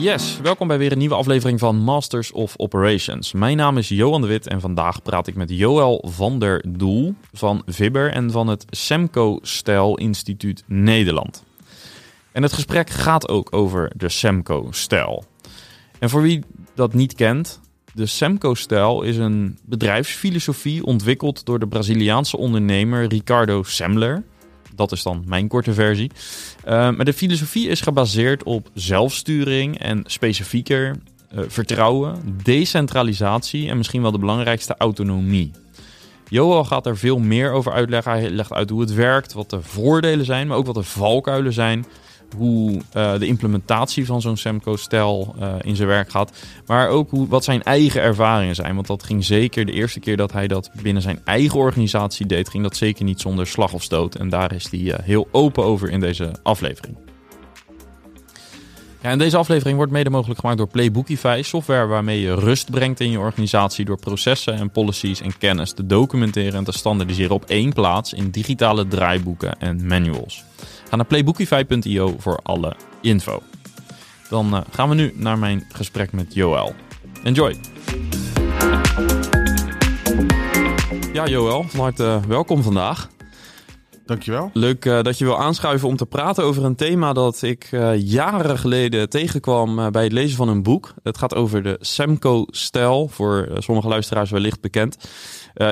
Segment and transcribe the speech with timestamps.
[0.00, 3.32] Yes, welkom bij weer een nieuwe aflevering van Masters of Operations.
[3.32, 7.14] Mijn naam is Johan de Wit en vandaag praat ik met Joël van der Doel
[7.32, 11.44] van Vibber en van het Semco Stijl Instituut Nederland.
[12.32, 15.24] En het gesprek gaat ook over de Semco Stijl.
[15.98, 16.42] En voor wie
[16.74, 17.60] dat niet kent,
[17.94, 24.24] de Semco-stijl is een bedrijfsfilosofie ontwikkeld door de Braziliaanse ondernemer Ricardo Semler.
[24.76, 26.10] Dat is dan mijn korte versie.
[26.66, 30.96] Uh, maar de filosofie is gebaseerd op zelfsturing en specifieker
[31.34, 35.50] uh, vertrouwen, decentralisatie en misschien wel de belangrijkste autonomie.
[36.28, 38.12] Johan gaat er veel meer over uitleggen.
[38.12, 41.52] Hij legt uit hoe het werkt, wat de voordelen zijn, maar ook wat de valkuilen
[41.52, 41.86] zijn
[42.36, 46.32] hoe uh, de implementatie van zo'n Semco-stijl uh, in zijn werk gaat.
[46.66, 48.74] Maar ook hoe, wat zijn eigen ervaringen zijn.
[48.74, 52.48] Want dat ging zeker de eerste keer dat hij dat binnen zijn eigen organisatie deed,
[52.48, 54.14] ging dat zeker niet zonder slag of stoot.
[54.14, 56.96] En daar is hij uh, heel open over in deze aflevering.
[59.06, 63.00] Ja, en deze aflevering wordt mede mogelijk gemaakt door Playbookify, software waarmee je rust brengt
[63.00, 67.44] in je organisatie door processen en policies en kennis te documenteren en te standaardiseren op
[67.44, 70.44] één plaats in digitale draaiboeken en manuals.
[70.88, 73.42] Ga naar playbookify.io voor alle info.
[74.28, 76.74] Dan uh, gaan we nu naar mijn gesprek met Joël.
[77.22, 77.56] Enjoy!
[81.12, 83.08] Ja, Joël, van harte welkom vandaag.
[84.06, 84.50] Dankjewel.
[84.52, 88.00] Leuk uh, dat je wil aanschuiven om te praten over een thema dat ik uh,
[88.00, 90.94] jaren geleden tegenkwam uh, bij het lezen van een boek.
[91.02, 94.96] Het gaat over de Semco-stijl, voor sommige luisteraars wellicht bekend.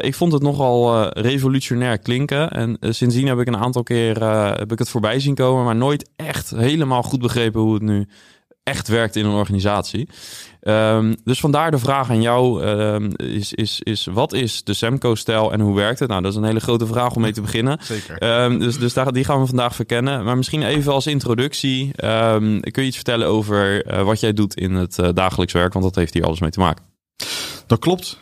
[0.00, 4.24] Ik vond het nogal revolutionair klinken en sindsdien heb ik een aantal keer
[4.58, 8.08] heb ik het voorbij zien komen, maar nooit echt helemaal goed begrepen hoe het nu
[8.62, 10.08] echt werkt in een organisatie.
[10.62, 15.52] Um, dus vandaar de vraag aan jou um, is, is, is wat is de Semco-stijl
[15.52, 16.08] en hoe werkt het?
[16.08, 17.78] Nou, dat is een hele grote vraag om mee te beginnen.
[17.82, 18.42] Zeker.
[18.44, 20.24] Um, dus dus daar, die gaan we vandaag verkennen.
[20.24, 24.74] Maar misschien even als introductie, kun je iets vertellen over uh, wat jij doet in
[24.74, 25.72] het uh, dagelijks werk?
[25.72, 26.84] Want dat heeft hier alles mee te maken.
[27.66, 28.18] Dat klopt.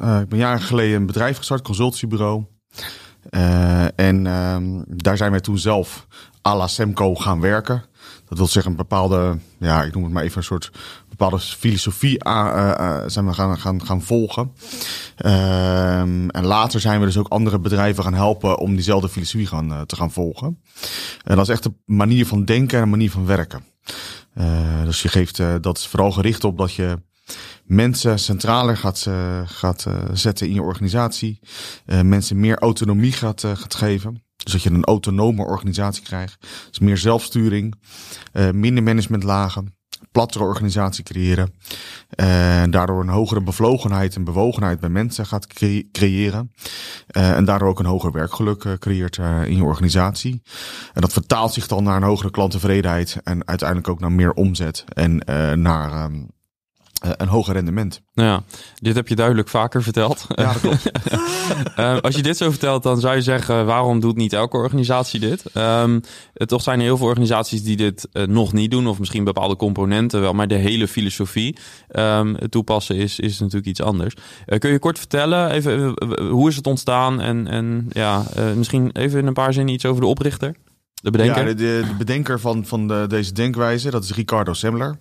[0.00, 2.44] Uh, ik ben jaren geleden een bedrijf gestart, consultiebureau.
[3.30, 4.24] Uh, en
[4.86, 6.06] daar zijn wij toen zelf
[6.46, 7.84] à la Semco gaan werken.
[8.28, 10.70] Dat wil zeggen een bepaalde, ja, ik noem het maar even een soort
[11.08, 14.52] bepaalde filosofie uh, uh, zijn we gaan, gaan, gaan volgen.
[15.24, 19.86] Uh, en later zijn we dus ook andere bedrijven gaan helpen om diezelfde filosofie gaan,
[19.86, 20.60] te gaan volgen.
[21.24, 23.64] En dat is echt een manier van denken en een manier van werken.
[24.84, 26.98] Dus je geeft, dat is vooral gericht op dat je
[27.64, 31.40] mensen centraler gaat, uh, gaat uh, zetten in je organisatie.
[31.86, 34.22] Uh, mensen meer autonomie gaat, gaat geven.
[34.36, 36.46] Dus dat je een autonome organisatie krijgt.
[36.68, 37.74] Dus meer zelfsturing,
[38.52, 39.76] minder managementlagen,
[40.12, 41.54] plattere organisatie creëren.
[42.08, 46.52] En daardoor een hogere bevlogenheid en bewogenheid bij mensen gaat cre creëren.
[47.06, 50.42] En daardoor ook een hoger werkgeluk creëert in je organisatie.
[50.92, 53.16] En dat vertaalt zich dan naar een hogere klanttevredenheid.
[53.22, 55.16] En uiteindelijk ook naar meer omzet en
[55.62, 56.28] naar um,
[57.10, 58.02] een hoger rendement.
[58.12, 58.42] Ja,
[58.74, 60.26] dit heb je duidelijk vaker verteld.
[60.28, 60.90] Ja, dat klopt.
[61.78, 65.20] uh, als je dit zo vertelt, dan zou je zeggen: waarom doet niet elke organisatie
[65.20, 65.44] dit?
[65.54, 66.00] Um,
[66.34, 69.56] toch zijn er heel veel organisaties die dit uh, nog niet doen, of misschien bepaalde
[69.56, 71.56] componenten wel, maar de hele filosofie
[71.90, 74.14] um, toepassen is, is natuurlijk iets anders.
[74.46, 75.94] Uh, kun je kort vertellen, even,
[76.30, 77.20] hoe is het ontstaan?
[77.20, 78.24] En, en ja,
[78.56, 80.54] misschien even in een paar zinnen iets over de oprichter?
[81.04, 81.46] De bedenker?
[81.46, 84.98] Ja, de, de, de bedenker van, van de, deze denkwijze, dat is Ricardo Semler.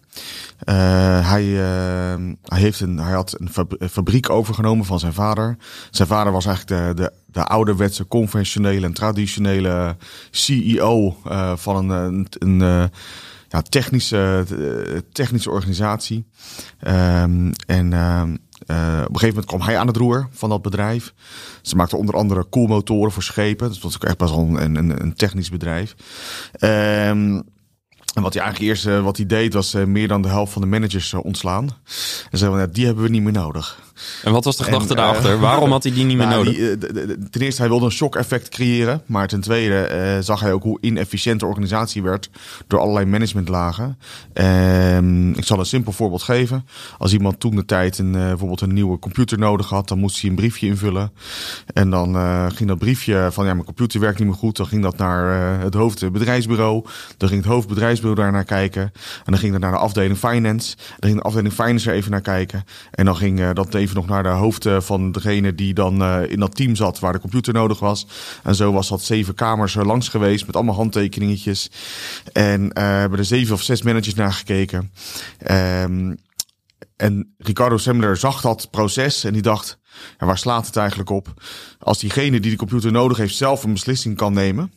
[0.69, 5.57] Uh, hij, uh, hij, heeft een, hij had een fabriek overgenomen van zijn vader.
[5.91, 9.95] Zijn vader was eigenlijk de, de, de ouderwetse, conventionele en traditionele
[10.31, 12.59] CEO uh, van een, een,
[13.49, 14.45] ja, technische,
[15.11, 16.25] technische organisatie.
[16.87, 17.93] Um, en
[18.67, 21.13] uh, op een gegeven moment kwam hij aan het roer van dat bedrijf.
[21.61, 23.67] Ze maakten onder andere koelmotoren voor schepen.
[23.67, 25.95] Dus dat was ook echt best wel een, een, technisch bedrijf.
[26.59, 27.43] Um,
[28.13, 30.53] en wat hij eigenlijk eerst uh, wat hij deed, was uh, meer dan de helft
[30.53, 31.69] van de managers ontslaan.
[32.31, 33.81] En zeiden we, die hebben we niet meer nodig.
[34.23, 35.39] En wat was de gedachte en, daarachter?
[35.39, 36.57] Waarom had hij die niet meer nou, nodig?
[36.57, 39.01] Die, de, de, ten eerste, hij wilde een shock-effect creëren.
[39.05, 42.29] Maar ten tweede zag hij ook hoe inefficiënt de organisatie werd
[42.67, 43.97] door allerlei managementlagen.
[44.33, 46.65] Ehm, ik zal een simpel voorbeeld geven.
[46.97, 50.29] Als iemand toen de tijd een, bijvoorbeeld een nieuwe computer nodig had, dan moest hij
[50.29, 51.11] een briefje invullen.
[51.73, 52.15] En dan
[52.51, 54.57] ging dat briefje van, ja, mijn computer werkt niet meer goed.
[54.57, 56.85] Dan ging dat naar het hoofdbedrijfsbureau.
[57.17, 58.81] Dan ging het hoofdbedrijfsbureau daar naar kijken.
[58.81, 58.91] En
[59.31, 60.75] dan ging dat naar de afdeling finance.
[60.75, 62.63] Dan ging de afdeling finance er even naar kijken.
[62.91, 66.39] En dan ging dat even nog naar de hoofd van degene die dan uh, in
[66.39, 68.07] dat team zat waar de computer nodig was.
[68.43, 71.71] En zo was dat zeven kamers uh, langs geweest met allemaal handtekeningetjes.
[72.31, 74.91] En hebben er zeven of zes managers naar gekeken.
[75.51, 76.17] Um,
[76.95, 79.79] en Ricardo Semler zag dat proces en die dacht,
[80.19, 81.33] ja, waar slaat het eigenlijk op?
[81.79, 84.73] Als diegene die de computer nodig heeft zelf een beslissing kan nemen,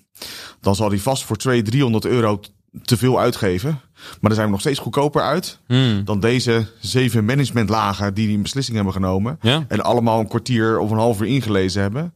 [0.61, 2.41] dan zal hij vast voor 200, 300 euro
[2.83, 3.81] te veel uitgeven.
[4.11, 6.05] Maar daar zijn we nog steeds goedkoper uit Hmm.
[6.05, 9.39] dan deze zeven managementlagen die die beslissing hebben genomen.
[9.41, 9.65] Ja.
[9.69, 12.15] En allemaal een kwartier of een half uur ingelezen hebben.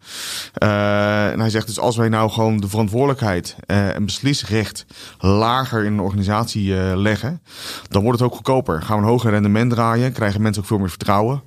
[0.55, 4.87] Eh, en hij zegt dus als wij nou gewoon de verantwoordelijkheid eh, en beslisrecht
[5.19, 7.43] lager in een organisatie eh, leggen,
[7.89, 8.83] dan wordt het ook goedkoper.
[8.83, 11.43] Gaan we een hoger rendement draaien, krijgen mensen ook veel meer vertrouwen.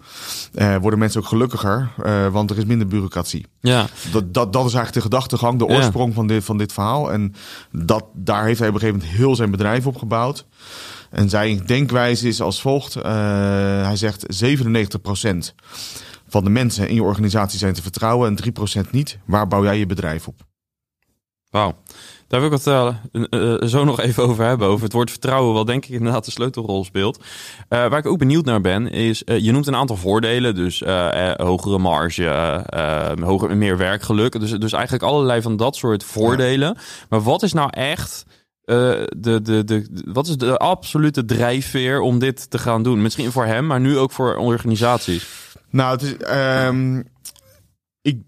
[0.82, 1.90] Worden mensen ook gelukkiger,
[2.32, 3.46] want er is minder bureaucratie.
[3.62, 3.86] Ja.
[4.12, 5.76] Dat, dat, dat is eigenlijk de gedachtegang, de Ja.
[5.76, 7.12] oorsprong van, dit, van dit verhaal.
[7.12, 7.34] En
[7.72, 10.33] dat, daar heeft hij op een gegeven moment heel zijn bedrijf op gebouwd.
[11.14, 12.96] En zijn denkwijze is als volgt.
[12.96, 13.04] Eh,
[13.86, 15.54] hij zegt 97%
[16.28, 19.18] van de mensen in je organisatie zijn te vertrouwen en 3% niet.
[19.26, 20.42] Waar bouw jij je bedrijf op?
[21.50, 21.74] Wauw.
[22.28, 22.96] Daar wil ik het eh,
[23.30, 24.68] eh, zo nog even over hebben.
[24.68, 27.24] Over het woord vertrouwen, wat denk ik inderdaad de sleutelrol speelt.
[27.70, 30.56] Waar ik ook benieuwd naar ben, is je noemt een aantal voordelen.
[30.56, 30.84] Dus
[31.36, 32.66] hogere marge,
[33.22, 34.40] hoger, meer werkgeluk.
[34.40, 36.78] Dus, dus eigenlijk allerlei van dat soort voordelen.
[37.10, 38.26] Maar wat is nou echt
[38.66, 43.02] de, de, de, wat is de absolute drijfveer om dit te gaan doen?
[43.02, 45.28] Misschien voor hem, maar nu ook voor organisaties.
[45.70, 46.18] Nou, het is.
[46.18, 47.02] ehm,
[48.02, 48.22] ik,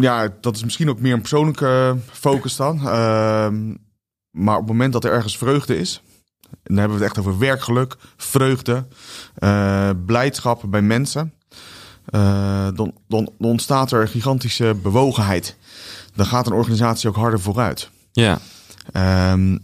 [0.00, 2.88] ja, dat is misschien ook meer een persoonlijke focus dan.
[2.88, 3.74] Ehm,
[4.30, 6.02] maar op het moment dat er ergens vreugde is.
[6.62, 8.86] Dan hebben we het echt over werkgeluk, vreugde,
[9.34, 11.32] eh, blijdschap bij mensen.
[12.04, 15.56] eh, dan, dan, dan ontstaat er gigantische bewogenheid.
[16.14, 17.90] Dan gaat een organisatie ook harder vooruit.
[18.12, 18.38] Ja,
[18.92, 19.58] Ehm,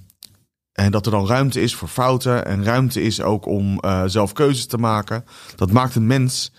[0.80, 4.32] en dat er dan ruimte is voor fouten en ruimte is ook om eh, zelf
[4.32, 5.24] keuzes te maken.
[5.56, 6.52] Dat maakt een mens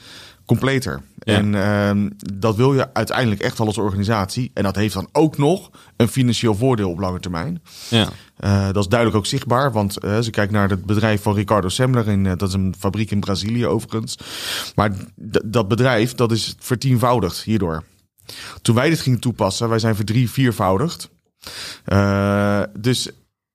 [0.46, 1.02] completer.
[1.20, 1.34] Ja.
[1.36, 4.52] En ehm, dat wil je uiteindelijk echt wel als organisatie.
[4.54, 7.62] En dat heeft dan ook nog een financieel voordeel op lange termijn.
[7.90, 11.22] ja, Eh, dat is duidelijk ook zichtbaar, want eh, als je kijkt naar het bedrijf
[11.22, 14.18] van Ricardo Semler, in, dat is een fabriek in Brazilië overigens.
[14.76, 14.92] Maar
[15.44, 17.84] dat bedrijf, dat is vertienvoudigd hierdoor.
[18.62, 21.10] Toen wij dit gingen toepassen, wij zijn verdrie, viervoudigd.
[22.80, 23.10] Dus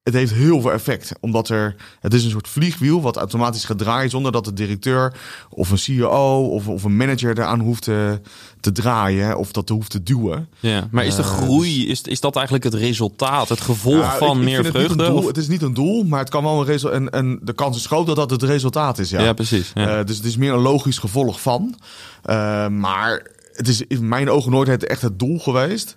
[0.06, 3.78] het heeft heel veel effect, omdat er, het is een soort vliegwiel wat automatisch gaat
[3.78, 5.14] draaien zonder dat de directeur
[5.50, 8.20] of een CEO of, of een manager eraan hoeft te,
[8.60, 10.48] te draaien of dat te hoeft te duwen.
[10.60, 10.88] ja.
[10.90, 14.30] Maar is de Eh, groei, is, is dat eigenlijk het resultaat, het gevolg Ja, van
[14.30, 14.96] ik- ik meer het vreugde?
[14.96, 15.16] doel.
[15.16, 17.00] of- Het is niet een doel, maar het kan wel een resultaat.
[17.00, 19.10] En, en de kans is groot dat dat het resultaat is.
[19.10, 19.70] Ja, Ja, precies.
[19.74, 19.98] Ja.
[19.98, 21.74] Eh, dus het is meer een logisch gevolg van.
[22.22, 25.96] Eh, maar het is in mijn ogen nooit het, echt het doel geweest.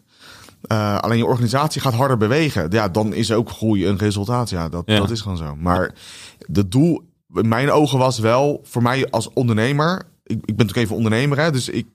[0.62, 2.68] Eh, alleen je organisatie gaat harder bewegen.
[2.72, 4.50] Ja, dan is ook groei een resultaat.
[4.50, 4.98] Ja, dat, Ja.
[4.98, 5.56] dat is gewoon zo.
[5.56, 5.94] Maar
[6.54, 7.02] het doel
[7.34, 10.02] in mijn ogen was wel voor mij als ondernemer.
[10.24, 11.88] Ik, ik ben natuurlijk even ondernemer, hè, dus ik,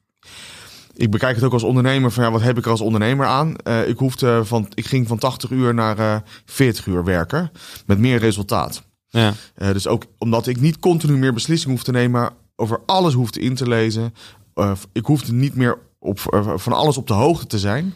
[0.94, 3.56] ik bekijk het ook als ondernemer van ja, wat heb ik er als ondernemer aan?
[3.56, 7.50] Eh, ik, hoefde van, ik ging van 80 uur naar eh 40 uur werken
[7.87, 8.82] met meer resultaat.
[9.08, 9.32] ja.
[9.55, 13.40] Eh, dus ook omdat ik niet continu meer beslissingen hoef te nemen, over alles hoefde
[13.40, 14.14] in te lezen.
[14.55, 17.94] Eh, ik hoefde niet meer op, eh, van alles op de hoogte te zijn.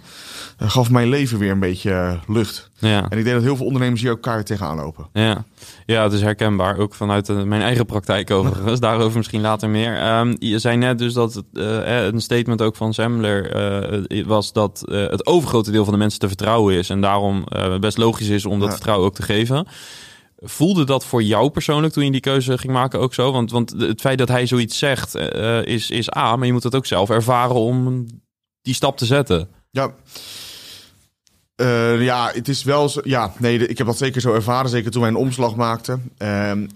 [0.59, 2.71] Eh, gaf mijn leven weer een beetje eh, lucht.
[2.79, 3.07] ja.
[3.09, 5.09] En ik denk dat heel veel ondernemers hier elkaar tegenaan lopen.
[5.13, 5.45] Ja.
[5.87, 6.79] ja, het is herkenbaar.
[6.79, 8.81] Ook vanuit eh, mijn eigen praktijk overigens.
[8.81, 9.97] Daarover misschien later meer.
[9.97, 11.45] Ehm, je zei net dus dat het,
[12.13, 13.51] een statement ook van Semler
[14.09, 16.91] eh, was dat het overgrote deel van de mensen te vertrouwen is.
[16.91, 17.45] En daarom
[17.81, 18.75] best logisch is om dat Ja.
[18.75, 19.67] vertrouwen ook te geven.
[20.41, 23.33] Voelde dat voor jou persoonlijk toen je die keuze ging maken ook zo?
[23.33, 25.15] Want, want het feit dat hij zoiets zegt
[25.65, 28.07] is, is A, maar je moet het ook zelf ervaren om
[28.63, 29.49] die stap te zetten.
[29.71, 29.91] Ja.
[31.59, 33.01] Eh, ja, het is wel zo.
[33.05, 34.71] Ja, nee, ik heb dat zeker zo ervaren.
[34.71, 36.11] Zeker toen wij een omslag maakten.
[36.17, 36.67] Ehm,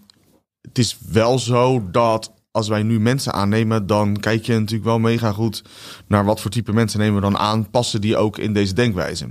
[0.61, 4.99] het is wel zo dat als wij nu mensen aannemen, dan kijk je natuurlijk wel
[4.99, 5.63] mega goed
[6.07, 7.71] naar wat voor type mensen nemen we dan aan.
[7.71, 9.31] Passen die ook in deze denkwijze?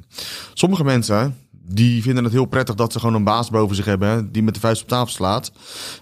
[0.53, 1.37] Sommige mensen.
[1.73, 4.31] Die vinden het heel prettig dat ze gewoon een baas boven zich hebben.
[4.31, 5.51] Die met de vuist op tafel slaat.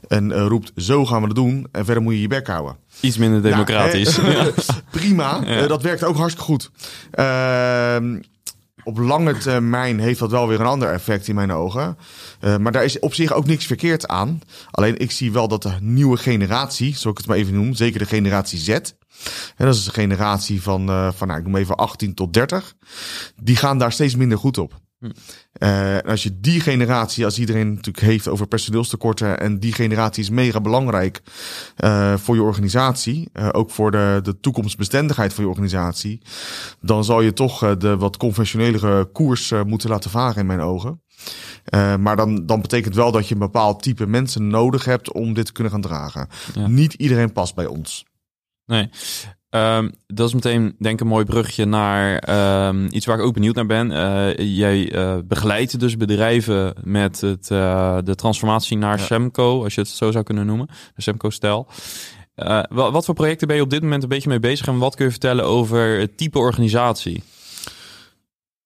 [0.07, 1.67] En eh, roept: Zo gaan we het doen.
[1.71, 2.75] En verder moet je je bek houden.
[2.99, 4.19] Iets minder democratisch.
[4.91, 5.61] Prima, Ja.
[5.61, 6.71] Eh, dat werkt ook hartstikke goed.
[7.11, 8.19] Ehm,
[8.89, 11.97] op lange termijn heeft dat wel weer een ander effect in mijn ogen.
[12.39, 14.41] Eh, maar daar is op zich ook niks verkeerd aan.
[14.71, 17.99] Alleen ik zie wel dat de nieuwe generatie, zoals ik het maar even noem, zeker
[17.99, 18.69] de generatie Z.
[18.69, 22.75] En dat is de generatie van, eh, van nou, ik noem even 18 tot 30.
[23.41, 24.79] Die gaan daar steeds minder goed op.
[25.51, 30.23] Eh, en als je die generatie, als iedereen natuurlijk heeft over personeelstekorten en die generatie
[30.23, 31.21] is mega belangrijk
[31.75, 36.21] eh, voor je organisatie, eh, ook voor de, de toekomstbestendigheid van je organisatie,
[36.81, 40.61] dan zal je toch eh, de wat conventionelere koers eh, moeten laten varen in mijn
[40.61, 41.01] ogen.
[41.63, 45.33] Eh, maar dan, dan betekent wel dat je een bepaald type mensen nodig hebt om
[45.33, 46.27] dit te kunnen gaan dragen.
[46.53, 46.67] Ja.
[46.67, 48.05] Niet iedereen past bij ons.
[48.65, 48.89] Nee.
[49.49, 53.33] Ehm, dat is meteen denk ik een mooi brugje naar ehm, iets waar ik ook
[53.33, 53.91] benieuwd naar ben.
[53.91, 59.03] Eh, jij eh, begeleidt dus bedrijven met het, eh, de transformatie naar Ja.
[59.05, 61.67] Semco, als je het zo zou kunnen noemen, de Semco-stijl.
[62.35, 64.77] Eh, wa- wat voor projecten ben je op dit moment een beetje mee bezig en
[64.77, 67.23] wat kun je vertellen over het type organisatie?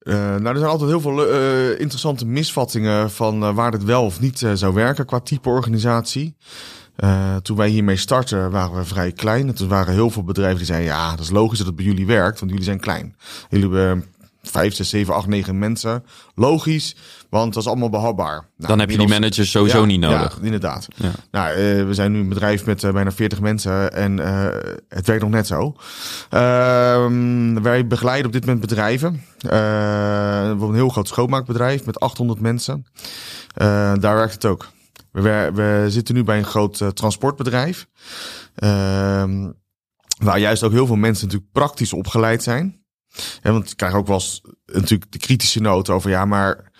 [0.03, 4.03] Uh, nou, er zijn altijd heel veel uh, interessante misvattingen van uh, waar het wel
[4.05, 6.35] of niet zou werken qua type organisatie.
[7.41, 9.47] Toen wij hiermee startten waren we vrij klein.
[9.47, 11.85] En toen waren heel veel bedrijven die zeiden, ja, dat is logisch dat het bij
[11.85, 13.15] jullie werkt, want jullie zijn klein.
[13.49, 14.05] Jullie hebben
[14.43, 16.03] vijf, zes, zeven, acht, negen mensen.
[16.35, 16.95] Logisch,
[17.29, 18.33] want dat is allemaal behapbaar.
[18.33, 20.37] Nou, Dan heb je die managers sowieso niet nodig.
[20.39, 20.87] Ja, inderdaad.
[20.95, 21.11] Ja.
[21.31, 24.47] Nou, uh, we zijn nu een bedrijf met uh, bijna 40 mensen en uh,
[24.89, 25.75] het werkt nog net zo.
[26.29, 29.23] Ehm, wij begeleiden op dit moment bedrijven.
[29.37, 29.55] we
[30.47, 32.85] hebben een heel groot schoonmaakbedrijf met 800 mensen.
[33.99, 34.67] daar werkt het ook.
[35.13, 37.87] We, we zitten nu bij een groot transportbedrijf.
[38.55, 39.51] Ehm,
[40.17, 42.83] waar juist ook heel veel mensen natuurlijk praktisch opgeleid zijn.
[43.41, 46.71] Want ik krijg ook wel eens natuurlijk de kritische noot over, ja, maar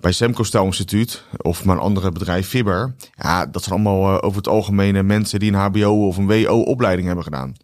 [0.00, 4.36] bij Semco Stel Instituut of mijn andere bedrijf Fibber, ja, dat zijn allemaal uh, over
[4.36, 7.54] het algemeen mensen die een HBO of een WO opleiding hebben gedaan.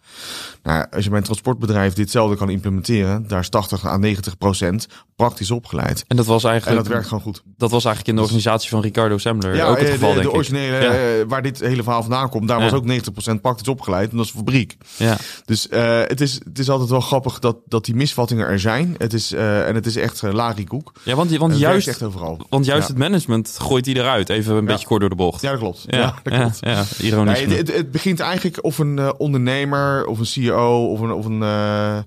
[0.63, 4.87] Nou, als je bij een transportbedrijf ditzelfde kan implementeren, daar is 80 à 90 procent
[5.17, 6.05] praktisch opgeleid.
[6.09, 6.77] En dat was eigenlijk.
[6.77, 7.43] En dat werkt gewoon goed.
[7.57, 10.15] Dat was eigenlijk in de organisatie van Ricardo Sembler ja, ook het eh, geval.
[10.15, 11.19] De, de originele, ja.
[11.19, 14.11] uh, waar dit hele verhaal vandaan komt, daar was ook 90 procent praktisch opgeleid.
[14.11, 14.77] En dat is fabriek.
[14.97, 15.17] Ja.
[15.45, 18.95] Dus uh, het, is, het is altijd wel grappig dat, dat die misvattingen er zijn.
[18.99, 20.93] Het is, en het is echt uh, koek.
[21.03, 22.41] Ja, want, want juist, echt overal.
[22.49, 24.29] Want juist het management gooit die eruit.
[24.29, 25.43] Even een beetje kort door de bocht.
[25.43, 25.85] Ja, dat klopt.
[25.87, 26.59] Ja, dat klopt.
[26.61, 27.41] Ja, ironisch.
[27.41, 31.99] Het, het, begint eigenlijk of een ondernemer of een CEO of een, of een, uh,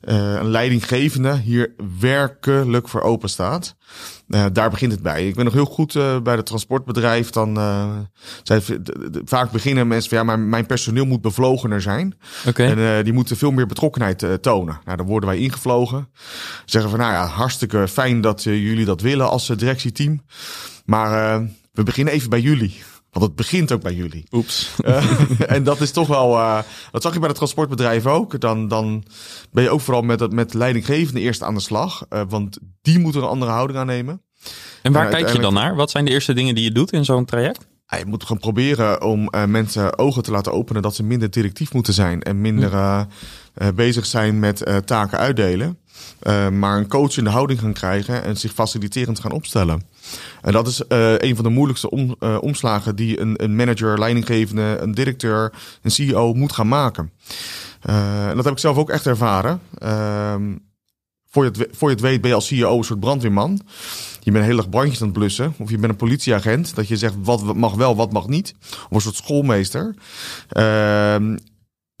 [0.00, 3.76] een leidinggevende hier werkelijk voor open staat.
[4.28, 5.28] Uh, daar begint het bij.
[5.28, 7.30] Ik ben nog heel goed bij het transportbedrijf.
[7.30, 7.58] Dan
[8.42, 8.62] zij,
[9.24, 12.18] vaak beginnen mensen van ja, maar mijn personeel moet bevlogener zijn.
[12.46, 12.76] Okay.
[12.76, 14.80] En die moeten veel meer betrokkenheid tonen.
[14.84, 16.08] Nou, dan worden wij ingevlogen.
[16.64, 20.22] Zeggen van nou ja, hartstikke fijn dat jullie dat willen als directieteam.
[20.84, 21.40] Maar
[21.72, 22.82] we beginnen even bij jullie.
[23.18, 24.24] Want het begint ook bij jullie.
[24.32, 24.70] Oeps.
[24.84, 25.20] Uh,
[25.54, 26.32] en dat is toch wel.
[26.32, 26.58] Uh,
[26.90, 28.40] dat zag je bij het transportbedrijf ook.
[28.40, 29.04] Dan, dan
[29.50, 32.06] ben je ook vooral met, met leidinggevende eerst aan de slag.
[32.10, 34.22] Uh, want die moeten een andere houding aannemen.
[34.82, 35.74] En waar en kijk je dan naar?
[35.74, 37.66] Wat zijn de eerste dingen die je doet in zo'n traject?
[37.98, 41.92] Je moet gewoon proberen om mensen ogen te laten openen dat ze minder directief moeten
[41.92, 43.04] zijn en minder hm.
[43.74, 45.78] bezig zijn met taken uitdelen.
[46.52, 49.82] maar een coach in de houding gaan krijgen en zich faciliterend gaan opstellen.
[50.42, 54.76] En dat is uh, een van de moeilijkste uh, omslagen die een, een, manager, leidinggevende,
[54.80, 57.12] een directeur, een CEO moet gaan maken.
[57.88, 59.60] Uh, en dat heb ik zelf ook echt ervaren.
[59.78, 60.56] Ehm,
[61.30, 63.60] voor, je het, voor je het weet ben je als CEO een soort brandweerman.
[64.20, 65.54] Je bent heel erg brandjes aan het blussen.
[65.58, 66.74] Of je bent een politieagent.
[66.74, 68.54] Dat je zegt wat mag wel, wat mag niet.
[68.60, 69.94] Of een soort schoolmeester.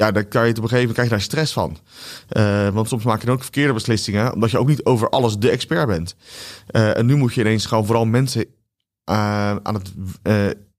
[0.02, 1.78] Ja, dan kan je het op een gegeven moment krijg je daar stress van.
[2.32, 5.50] Uh, want soms maak je ook verkeerde beslissingen, omdat je ook niet over alles de
[5.50, 6.16] expert bent.
[6.70, 8.44] Uh, en nu moet je ineens gewoon vooral mensen
[9.10, 9.92] uh, aan het.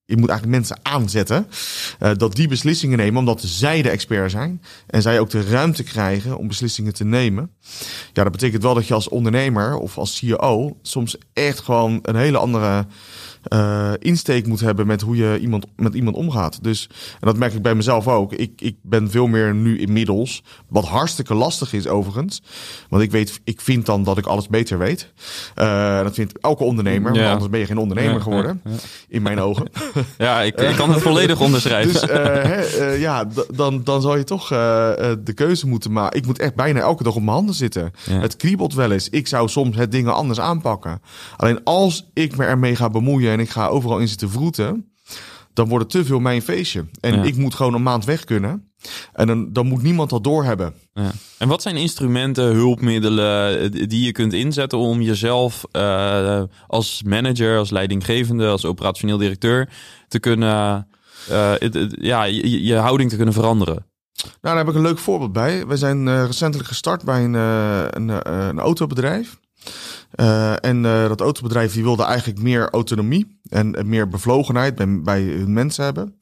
[0.05, 1.47] je moet eigenlijk mensen aanzetten
[2.17, 4.61] dat die beslissingen nemen, omdat zij de expert zijn.
[4.87, 7.51] En zij ook de ruimte krijgen om beslissingen te nemen.
[8.13, 12.15] Ja, dat betekent wel dat je als ondernemer of als CEO soms echt gewoon een
[12.15, 12.85] hele andere
[13.47, 16.63] uh, insteek moet hebben met hoe je iemand, met iemand omgaat.
[16.63, 18.33] Dus, en dat merk ik bij mezelf ook.
[18.33, 22.41] Ik, ik ben veel meer nu inmiddels, wat hartstikke lastig is overigens.
[22.89, 25.11] Want ik weet, ik vind dan dat ik alles beter weet.
[25.55, 27.31] Uh, dat vindt elke ondernemer, ja.
[27.31, 28.61] anders ben je geen ondernemer geworden.
[28.63, 28.71] Ja,
[29.07, 29.67] in mijn ogen.
[30.17, 31.93] Ja, ik, ik kan het volledig onderschrijven.
[31.93, 36.17] Dus uh, ja, dan, dan zal je toch de keuze moeten maken.
[36.17, 37.91] Ik moet echt bijna elke dag op mijn handen zitten.
[38.09, 39.09] Het kriebelt wel eens.
[39.09, 41.01] Ik zou soms het dingen anders aanpakken.
[41.37, 44.93] Alleen als ik me ermee ga bemoeien en ik ga overal in zitten vroeten,
[45.53, 46.85] dan wordt het te veel mijn feestje.
[46.99, 48.69] En ik moet gewoon een maand weg kunnen.
[49.13, 50.73] En dan, dan moet niemand dat doorhebben.
[50.93, 51.11] Ja.
[51.37, 57.57] En wat zijn instrumenten, hulpmiddelen eh, die je kunt inzetten om jezelf uh, als manager,
[57.57, 59.69] als leidinggevende, als operationeel directeur
[60.07, 60.87] te kunnen,
[61.29, 61.51] uh,
[61.89, 63.85] ja, je, je, houding te kunnen veranderen?
[64.23, 65.67] Nou, daar heb ik een leuk voorbeeld bij.
[65.67, 69.39] We zijn recentelijk gestart bij een, een, een autobedrijf.
[70.15, 75.21] Uh, en uh, dat autobedrijf die wilde eigenlijk meer autonomie en meer bevlogenheid bij, bij
[75.21, 76.15] hun mensen hebben.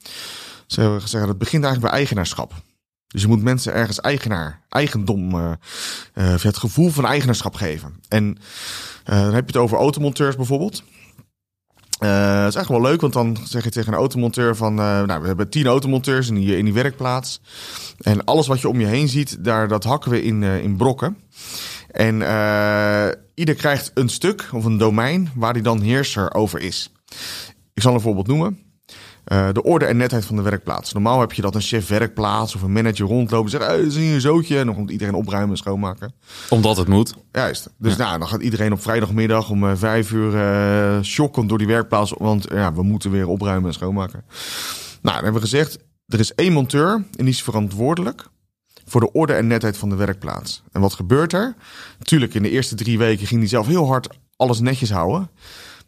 [0.67, 2.53] Ze hebben gezegd, dat begint eigenlijk bij eigenaarschap.
[3.07, 5.51] Dus je moet mensen ergens eigenaar, eigendom, uh,
[6.13, 7.93] het gevoel van eigenaarschap geven.
[8.07, 8.37] En
[9.03, 10.83] dan heb je het over automonteurs bijvoorbeeld.
[11.99, 14.73] Dat is echt wel leuk, want dan zeg je tegen een automonteur van...
[14.73, 17.41] Nou, we hebben tien automonteurs in die, in die werkplaats.
[17.97, 21.17] En alles wat je om je heen ziet, daar, dat hakken we in, in brokken.
[21.97, 26.91] En uh, ieder krijgt een stuk of een domein waar hij dan heerser over is.
[27.73, 28.59] Ik zal een voorbeeld noemen.
[29.31, 30.93] Uh, de orde en netheid van de werkplaats.
[30.93, 33.95] Normaal heb je dat een chef werkplaats of een manager rondlopen en zegt, hey, is
[33.95, 34.59] hier een zootje.
[34.59, 36.13] En dan komt iedereen opruimen en schoonmaken.
[36.49, 37.15] Omdat het moet.
[37.31, 37.69] Juist.
[37.77, 38.05] Dus ja.
[38.05, 42.13] nou, dan gaat iedereen op vrijdagmiddag om uh, vijf uur uh, shockend door die werkplaats.
[42.17, 44.23] Want ja, we moeten weer opruimen en schoonmaken.
[45.01, 45.77] Nou, dan hebben we gezegd,
[46.07, 48.29] er is één monteur en die is verantwoordelijk
[48.89, 50.63] voor de orde en netheid van de werkplaats.
[50.71, 51.55] En wat gebeurt er?
[51.99, 55.29] Natuurlijk, in de eerste drie weken ging hij zelf heel hard alles netjes houden.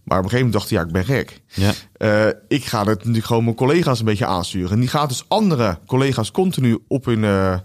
[0.03, 1.41] Maar op een gegeven moment dacht hij, ja, ik ben gek.
[1.47, 1.71] Ja.
[1.97, 4.71] Uh, ik ga het nu gewoon mijn collega's een beetje aansturen.
[4.71, 7.23] En die gaat dus andere collega's continu op hun.
[7.23, 7.55] Uh,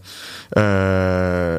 [0.52, 1.58] uh,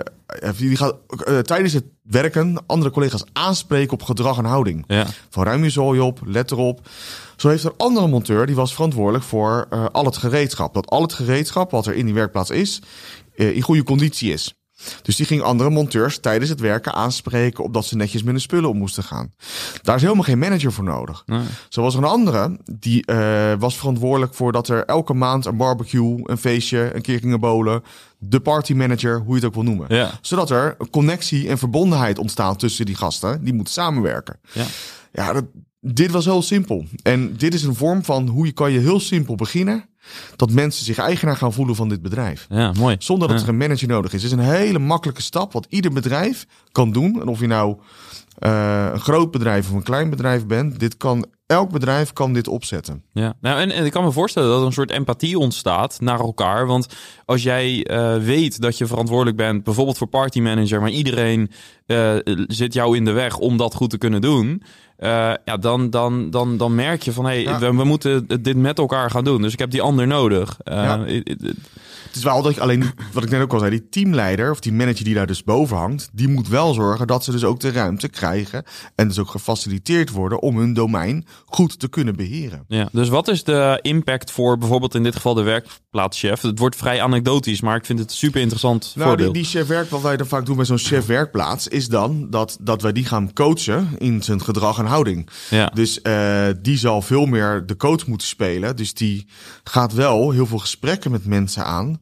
[0.57, 0.95] die gaat
[1.41, 4.83] tijdens het werken andere collega's aanspreken op gedrag en houding.
[4.87, 5.05] Ja.
[5.29, 6.87] Van ruim je zooi op, let erop.
[7.35, 10.73] Zo heeft er een andere monteur die was verantwoordelijk voor al het gereedschap.
[10.73, 12.81] Dat al het gereedschap wat er in die werkplaats is,
[13.35, 14.53] in goede conditie is.
[15.01, 18.41] Dus die ging andere monteurs tijdens het werken aanspreken op dat ze netjes met hun
[18.41, 19.33] spullen om moesten gaan.
[19.81, 21.23] Daar is helemaal geen manager voor nodig.
[21.25, 21.45] Nee.
[21.69, 25.57] Zo was er een andere die uh, was verantwoordelijk voor dat er elke maand een
[25.57, 27.83] barbecue, een feestje, een keer gingen.
[28.17, 29.95] De party manager, hoe je het ook wil noemen.
[29.95, 30.11] Ja.
[30.21, 33.43] Zodat er een connectie en verbondenheid ontstaat tussen die gasten.
[33.43, 34.39] Die moeten samenwerken.
[34.51, 34.65] Ja.
[35.11, 35.45] Ja, dat,
[35.79, 36.85] dit was heel simpel.
[37.03, 39.89] En dit is een vorm van hoe je kan je heel simpel beginnen.
[40.35, 42.45] Dat mensen zich eigenaar gaan voelen van dit bedrijf.
[42.49, 42.95] Ja, mooi.
[42.99, 43.43] Zonder dat Ja.
[43.43, 44.23] er een manager nodig is.
[44.23, 47.21] Het is een hele makkelijke stap wat ieder bedrijf kan doen.
[47.21, 47.77] En of je nou
[48.39, 52.47] uh, een groot bedrijf of een klein bedrijf bent, dit kan, elk bedrijf kan dit
[52.47, 53.03] opzetten.
[53.13, 56.19] Ja, nou, en, en ik kan me voorstellen dat er een soort empathie ontstaat naar
[56.19, 56.67] elkaar.
[56.67, 56.87] Want
[57.25, 61.51] als jij uh, weet dat je verantwoordelijk bent, bijvoorbeeld voor party manager, maar iedereen
[61.87, 62.15] uh,
[62.47, 64.63] zit jou in de weg om dat goed te kunnen doen.
[64.99, 67.59] Uh, ja, dan, dan, dan, dan merk je van hé, hey, Ja.
[67.59, 69.41] we, we moeten dit met elkaar gaan doen.
[69.41, 70.57] Dus ik heb die ander nodig.
[70.63, 71.05] Uh, Ja.
[72.15, 74.59] Het is wel dat je alleen, wat ik net ook al zei, die teamleider of
[74.59, 77.59] die manager die daar dus boven hangt, die moet wel zorgen dat ze dus ook
[77.59, 78.63] de ruimte krijgen
[78.95, 82.65] en dus ook gefaciliteerd worden om hun domein goed te kunnen beheren.
[82.67, 82.89] ja.
[82.91, 86.41] Dus wat is de impact voor bijvoorbeeld in dit geval de werkplaatschef?
[86.41, 89.89] Het wordt vrij anekdotisch, maar ik vind het super interessant Nou, die, die chef werk,
[89.89, 93.05] wat wij dan vaak doen bij zo'n chef werkplaats, is dan dat, dat wij die
[93.05, 95.29] gaan coachen in zijn gedrag en houding.
[95.49, 95.71] Ja.
[95.73, 98.75] Dus eh, die zal veel meer de coach moeten spelen.
[98.75, 99.27] Dus die
[99.63, 102.01] gaat wel heel veel gesprekken met mensen aan.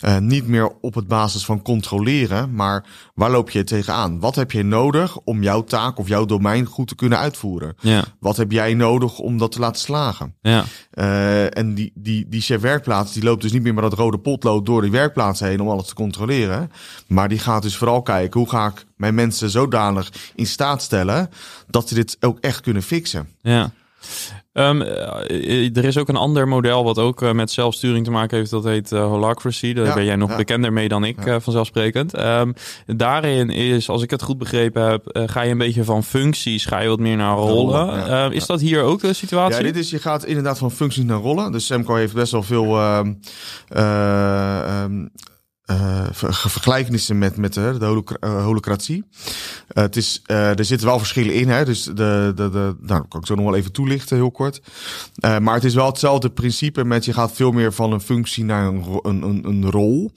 [0.00, 4.20] Eh, niet meer op het basis van controleren, maar waar loop je tegenaan?
[4.20, 7.74] Wat heb je nodig om jouw taak of jouw domein goed te kunnen uitvoeren?
[7.80, 10.34] Ja, Wat heb jij nodig om dat te laten slagen?
[10.42, 13.92] ja, Eh, en die, die, die chef werkplaats, die loopt dus niet meer met dat
[13.98, 16.70] rode potlood door die werkplaats heen om alles te controleren.
[17.06, 21.30] Maar die gaat dus vooral kijken, hoe ga ik mijn mensen zodanig in staat stellen
[21.66, 23.28] dat ze dit ook echt kunnen fixen.
[23.42, 23.70] ja.
[24.58, 28.36] Ehm, eh, er is ook een ander model wat ook eh, met zelfsturing te maken
[28.38, 28.50] heeft.
[28.50, 29.72] Dat heet eh, Holacracy.
[29.72, 30.36] Daar Ja, ben jij nog ja.
[30.36, 32.14] bekender mee dan ik, eh, vanzelfsprekend.
[32.14, 32.52] Ehm,
[32.86, 36.64] daarin is, als ik het goed begrepen heb, eh, ga je een beetje van functies,
[36.64, 38.06] ga je wat meer naar rollen.
[38.06, 39.56] Ehm, is dat hier ook de situatie?
[39.56, 41.52] Ja, dit is, je gaat inderdaad van functies naar rollen.
[41.52, 43.12] Dus Semco heeft best wel veel ehm,
[46.12, 49.04] ver- vergelijkenissen met, met de holocra- eh, holocratie.
[49.68, 51.48] Eh, het is, er zitten wel verschillen in.
[51.48, 51.64] Hè?
[51.64, 54.60] Dus de, de, de, nou, kan ik zo nog wel even toelichten, heel kort.
[55.20, 58.66] Maar het is wel hetzelfde principe met je gaat veel meer van een functie naar
[58.66, 60.12] een, een, een, een rol.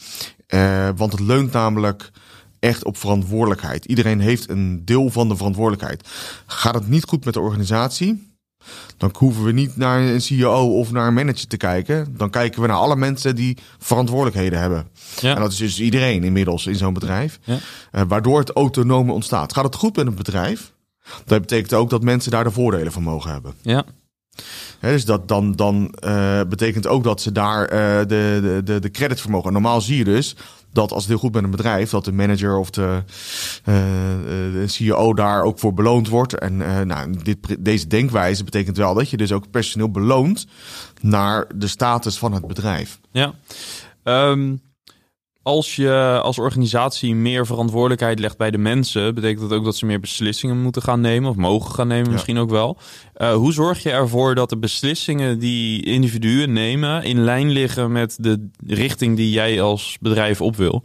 [0.95, 2.11] Want het leunt namelijk
[2.59, 3.85] echt op verantwoordelijkheid.
[3.85, 6.07] Iedereen heeft een deel van de verantwoordelijkheid.
[6.45, 8.30] Gaat het niet goed met de organisatie?
[8.97, 12.13] Dan hoeven we niet naar een CEO of naar een manager te kijken.
[12.17, 14.87] Dan kijken we naar alle mensen die verantwoordelijkheden hebben.
[15.19, 15.35] Ja.
[15.35, 17.39] En dat is dus iedereen inmiddels in zo'n bedrijf.
[17.43, 17.57] Ja.
[17.91, 19.53] Eh, waardoor het autonome ontstaat.
[19.53, 20.73] Gaat het goed met een bedrijf?
[21.25, 23.53] Dat betekent ook dat mensen daar de voordelen van mogen hebben.
[23.61, 23.85] Ja,
[24.81, 28.91] Dus dat dan, dan eh, betekent ook dat ze daar eh, de, de, de, de
[28.91, 29.53] credit voor mogen.
[29.53, 30.35] Normaal zie je dus
[30.73, 33.03] dat als het heel goed met een bedrijf, dat de manager of de,
[33.63, 33.75] eh,
[34.53, 36.39] de CEO daar ook voor beloond wordt.
[36.39, 40.47] En nou, dit, deze denkwijze betekent wel dat je dus ook personeel beloont
[41.01, 42.99] naar de status van het bedrijf.
[43.11, 43.33] ja.
[44.03, 44.55] Ehm,
[45.43, 49.85] als je als organisatie meer verantwoordelijkheid legt bij de mensen, betekent dat ook dat ze
[49.85, 52.11] meer beslissingen moeten gaan nemen of mogen gaan nemen, Ja.
[52.11, 52.77] misschien ook wel.
[53.13, 58.15] Eh, hoe zorg je ervoor dat de beslissingen die individuen nemen in lijn liggen met
[58.19, 60.83] de richting die jij als bedrijf op wil?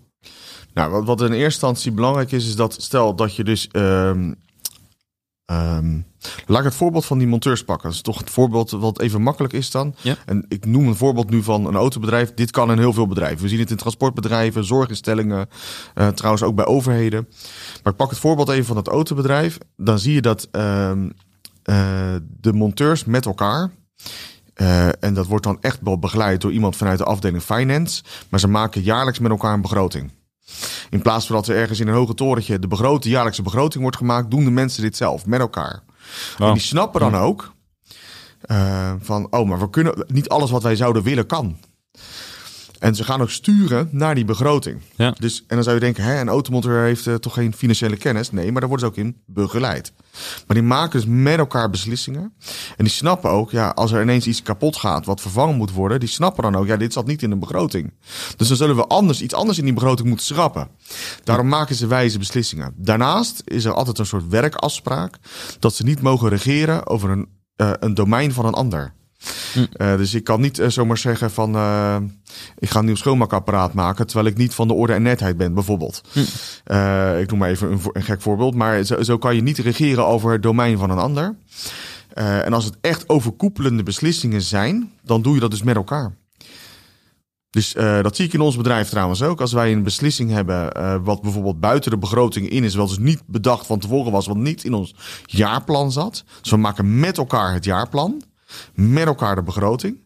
[0.74, 3.68] Nou, wat, wat in eerste instantie belangrijk is, is dat stel dat je dus.
[3.72, 4.32] ehm
[5.46, 5.98] ehm,
[6.46, 7.86] laat ik het voorbeeld van die monteurs pakken.
[7.86, 9.94] Dat is toch het voorbeeld wat even makkelijk is dan.
[10.00, 10.16] Ja.
[10.26, 12.34] En ik noem een voorbeeld nu van een autobedrijf.
[12.34, 13.42] Dit kan in heel veel bedrijven.
[13.42, 15.48] We zien het in transportbedrijven, zorginstellingen,
[15.94, 17.28] eh, trouwens ook bij overheden.
[17.82, 19.58] Maar ik pak het voorbeeld even van het autobedrijf.
[19.76, 21.08] Dan zie je dat ehm,
[21.62, 23.70] eh, de monteurs met elkaar.
[24.54, 28.02] eh, en dat wordt dan echt wel begeleid door iemand vanuit de afdeling finance.
[28.28, 30.10] Maar ze maken jaarlijks met elkaar een begroting.
[30.90, 33.96] In plaats van dat er ergens in een hoge torentje de begroting, jaarlijkse begroting wordt
[33.96, 35.82] gemaakt, doen de mensen dit zelf met elkaar.
[36.38, 36.46] Oh.
[36.46, 37.54] En die snappen dan ook
[38.40, 41.58] eh, van, oh, maar we kunnen niet alles wat wij zouden willen kan.
[42.78, 44.80] En ze gaan ook sturen naar die begroting.
[44.96, 45.14] Ja.
[45.18, 48.30] Dus, en dan zou je denken, hè, een automonteur heeft uh, toch geen financiële kennis?
[48.30, 49.92] Nee, maar daar worden ze ook in begeleid.
[50.46, 52.32] Maar die maken dus met elkaar beslissingen.
[52.76, 56.00] En die snappen ook, ja, als er ineens iets kapot gaat wat vervangen moet worden,
[56.00, 57.92] die snappen dan ook, ja, dit zat niet in de begroting.
[58.36, 60.68] Dus dan zullen we anders, iets anders in die begroting moeten schrappen.
[61.24, 62.74] Daarom maken ze wijze beslissingen.
[62.76, 65.18] Daarnaast is er altijd een soort werkafspraak
[65.58, 68.94] dat ze niet mogen regeren over een, uh, een domein van een ander.
[69.52, 69.82] Hm.
[69.82, 71.96] Uh, dus ik kan niet uh, zomaar zeggen van uh,
[72.58, 75.54] ik ga een nieuw schoonmaakapparaat maken terwijl ik niet van de orde en netheid ben,
[75.54, 76.02] bijvoorbeeld.
[76.12, 76.20] Hm.
[77.20, 80.06] ik noem maar even een, een, gek voorbeeld, maar zo, zo, kan je niet regeren
[80.06, 81.34] over het domein van een ander.
[82.14, 86.14] en als het echt overkoepelende beslissingen zijn, dan doe je dat dus met elkaar.
[87.50, 89.40] Dus dat zie ik in ons bedrijf trouwens ook.
[89.40, 90.72] Als wij een beslissing hebben,
[91.04, 94.36] wat bijvoorbeeld buiten de begroting in is, wel dus niet bedacht van tevoren was, wat
[94.36, 96.24] niet in ons jaarplan zat.
[96.40, 98.22] Dus we maken met elkaar het jaarplan
[98.74, 100.04] met elkaar de begroting.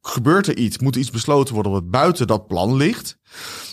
[0.00, 3.18] Gebeurt er iets, moet er iets besloten worden wat buiten dat plan ligt,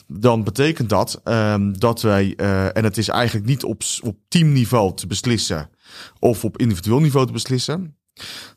[0.08, 4.96] dan betekent dat um, dat wij, uh, en het is eigenlijk niet op, op teamniveau
[4.96, 5.70] te beslissen
[6.20, 7.98] of op individueel niveau te beslissen,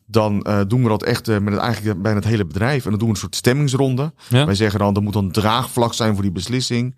[0.06, 2.84] dan uh, doen we dat echt uh, met het, eigenlijk bijna het hele bedrijf.
[2.84, 4.12] En dan doen we een soort stemmingsronde.
[4.28, 4.46] Ja.
[4.46, 6.96] Wij zeggen dan, er moet een draagvlak zijn voor die beslissing.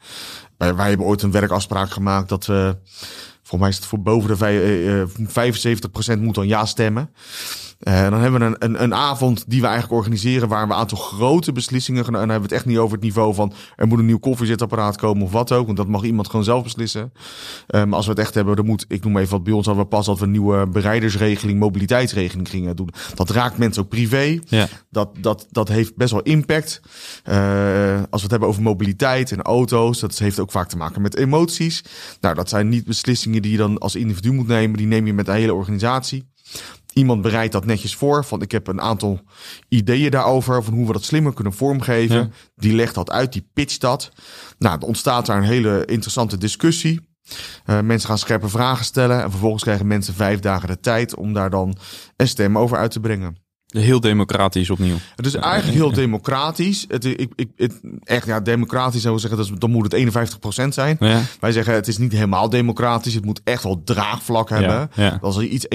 [0.57, 2.78] Wij, wij hebben ooit een werkafspraak gemaakt dat we,
[3.44, 7.11] volgens mij is het voor boven de uh, 75% moet dan ja stemmen.
[7.80, 10.78] Uh, dan hebben we een, een, een, avond die we eigenlijk organiseren waar we een
[10.78, 12.14] aantal grote beslissingen gaan.
[12.14, 14.18] En dan hebben we het echt niet over het niveau van er moet een nieuw
[14.18, 15.66] koffiezetapparaat komen of wat ook.
[15.66, 17.12] Want dat mag iemand gewoon zelf beslissen.
[17.66, 19.85] Maar als we het echt hebben, dan moet, ik noem even wat bij ons hadden
[19.85, 22.88] we pas dat we een nieuwe bereidersregeling, mobiliteitsregeling gingen doen.
[23.14, 24.38] Dat raakt mensen ook privé.
[24.44, 24.68] Ja.
[24.90, 26.80] Dat, dat, dat heeft best wel impact.
[27.28, 27.35] Uh,
[28.11, 31.16] als we het hebben over mobiliteit en auto's, dat heeft ook vaak te maken met
[31.16, 31.85] emoties.
[32.20, 34.76] Nou, dat zijn niet beslissingen die je dan als individu moet nemen.
[34.76, 36.32] Die neem je met de hele organisatie.
[36.92, 38.24] Iemand bereidt dat netjes voor.
[38.24, 39.20] Van ik heb een aantal
[39.68, 40.64] ideeën daarover.
[40.64, 42.32] Van hoe we dat slimmer kunnen vormgeven.
[42.56, 44.12] Die legt dat uit, die pitcht dat.
[44.58, 47.00] Nou, er ontstaat daar een hele interessante discussie.
[47.66, 49.22] Uh, mensen gaan scherpe vragen stellen.
[49.22, 51.76] En vervolgens krijgen mensen vijf dagen de tijd om daar dan
[52.16, 53.43] een stem over uit te brengen.
[53.82, 54.96] Heel democratisch opnieuw.
[55.16, 56.84] Het is eigenlijk heel democratisch.
[56.88, 60.28] Het, ik, ik, het, echt, ja, democratisch zou zeggen, dat, dan moet het
[60.64, 60.96] 51% zijn.
[61.00, 61.20] Ja.
[61.40, 63.14] Wij zeggen, het is niet helemaal democratisch.
[63.14, 64.90] Het moet echt wel draagvlak hebben.
[64.94, 65.66] Ja, Als er iets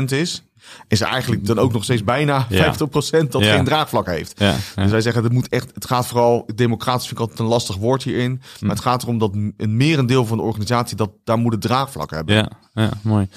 [0.00, 0.42] 51% is,
[0.88, 4.38] is eigenlijk dan ook nog steeds bijna 50% dat geen draagvlak heeft.
[4.74, 7.76] Dus wij zeggen, het moet echt, het gaat vooral, democratisch vind ik altijd een lastig
[7.76, 8.40] woord hierin.
[8.60, 12.10] Maar het gaat erom dat een merendeel van de organisatie, dat daar moet het draagvlak
[12.10, 12.34] hebben.
[12.34, 13.28] Ja, ja mooi.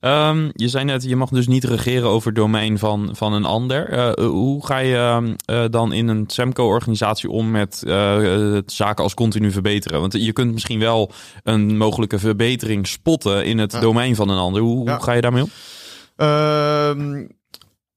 [0.00, 3.44] Um, je zei net, je mag dus niet regeren over het domein van, van een
[3.44, 3.92] ander.
[3.92, 9.50] Uh, hoe ga je uh, dan in een SEMCO-organisatie om met uh, zaken als continu
[9.50, 10.00] verbeteren?
[10.00, 11.12] Want je kunt misschien wel
[11.42, 14.62] een mogelijke verbetering spotten in het domein van een ander.
[14.62, 14.94] Hoe, ja.
[14.94, 15.50] hoe ga je daarmee om?
[16.18, 17.26] Ehm,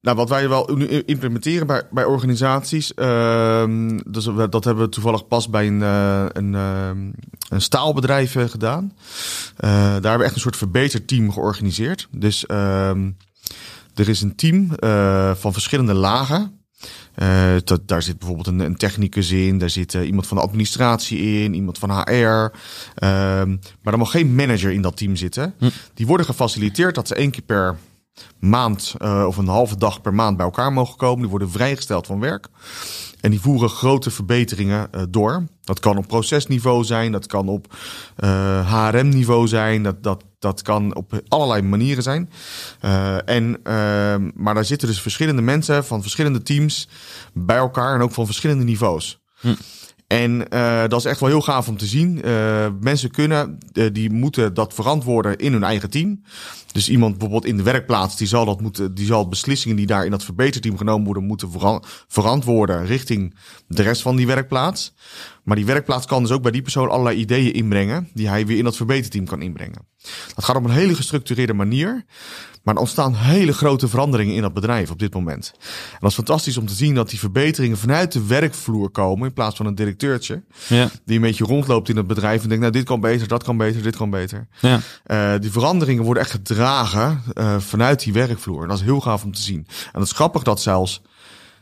[0.01, 0.69] nou, wat wij wel
[1.05, 3.65] implementeren bij, bij organisaties, uh,
[4.07, 6.89] dus dat hebben we toevallig pas bij een, uh, een, uh,
[7.49, 8.93] een staalbedrijf uh, gedaan.
[9.57, 12.07] daar hebben we echt een soort verbeterteam georganiseerd.
[12.11, 13.11] Dus ehm,
[13.95, 14.67] er is een team
[15.35, 16.59] van verschillende lagen.
[17.63, 21.53] Dat, daar zit bijvoorbeeld een, een technicus in, daar zit iemand van de administratie in,
[21.53, 22.51] iemand van HR.
[22.95, 23.49] Ehm,
[23.81, 25.53] maar er mag geen manager in dat team zitten.
[25.57, 25.69] Hm.
[25.93, 27.77] Die worden gefaciliteerd dat ze één keer per
[28.39, 31.19] maand uh, of een halve dag per maand bij elkaar mogen komen.
[31.19, 32.47] Die worden vrijgesteld van werk.
[33.21, 35.45] En die voeren grote verbeteringen uh, door.
[35.63, 37.75] Dat kan op procesniveau zijn, dat kan op
[38.23, 42.29] uh, eh, HRM-niveau zijn, dat, dat, dat kan op allerlei manieren zijn.
[43.25, 43.59] en,
[44.35, 46.87] maar daar zitten dus verschillende mensen van verschillende teams
[47.33, 49.19] bij elkaar en ook van verschillende niveaus.
[49.39, 49.53] Hm.
[50.11, 52.21] En uh, dat is echt wel heel gaaf om te zien.
[52.25, 56.21] Uh, mensen kunnen, uh, die moeten dat verantwoorden in hun eigen team.
[56.71, 60.05] Dus iemand bijvoorbeeld in de werkplaats, die zal, dat moeten, die zal beslissingen die daar
[60.05, 61.49] in dat verbeterteam genomen worden, moeten
[62.07, 63.35] verantwoorden richting
[63.67, 64.93] de rest van die werkplaats.
[65.43, 68.57] Maar die werkplaats kan dus ook bij die persoon allerlei ideeën inbrengen, die hij weer
[68.57, 69.87] in dat verbeterteam kan inbrengen.
[70.35, 72.05] Dat gaat op een hele gestructureerde manier.
[72.63, 75.51] Maar er ontstaan hele grote veranderingen in dat bedrijf op dit moment.
[75.91, 79.27] En dat is fantastisch om te zien dat die verbeteringen vanuit de werkvloer komen.
[79.27, 80.43] In plaats van een directeurtje.
[80.67, 80.89] Ja.
[81.05, 83.57] Die een beetje rondloopt in het bedrijf en denkt, nou dit kan beter, dat kan
[83.57, 84.47] beter, dit kan beter.
[84.59, 84.79] Ja.
[85.07, 88.61] Uh, die veranderingen worden echt gedragen uh, vanuit die werkvloer.
[88.61, 89.67] En dat is heel gaaf om te zien.
[89.67, 91.01] En het is grappig dat zelfs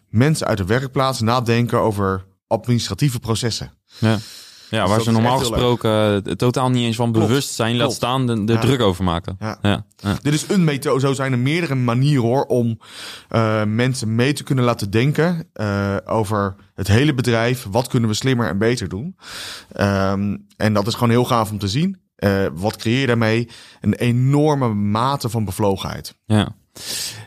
[0.09, 3.71] mensen uit de werkplaats nadenken over administratieve processen.
[3.99, 4.17] Ja.
[4.69, 8.27] Ja, dus waar ze normaal gesproken uh, totaal niet eens van bewust zijn, laat staan
[8.27, 9.35] de, de druk over maken.
[9.39, 9.57] Ja.
[9.61, 9.85] Ja.
[10.21, 12.79] Dit is een methode, zo zijn er meerdere manieren hoor, om
[13.31, 17.67] uh, mensen mee te kunnen laten denken uh, over het hele bedrijf.
[17.71, 19.15] Wat kunnen we slimmer en beter doen?
[19.79, 21.99] Um, en dat is gewoon heel gaaf om te zien.
[22.53, 23.49] wat creëer je daarmee?
[23.81, 26.15] Een enorme mate van bevlogenheid.
[26.25, 26.55] Ja.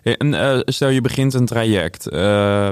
[0.02, 2.70] En uh, stel je begint een traject uh,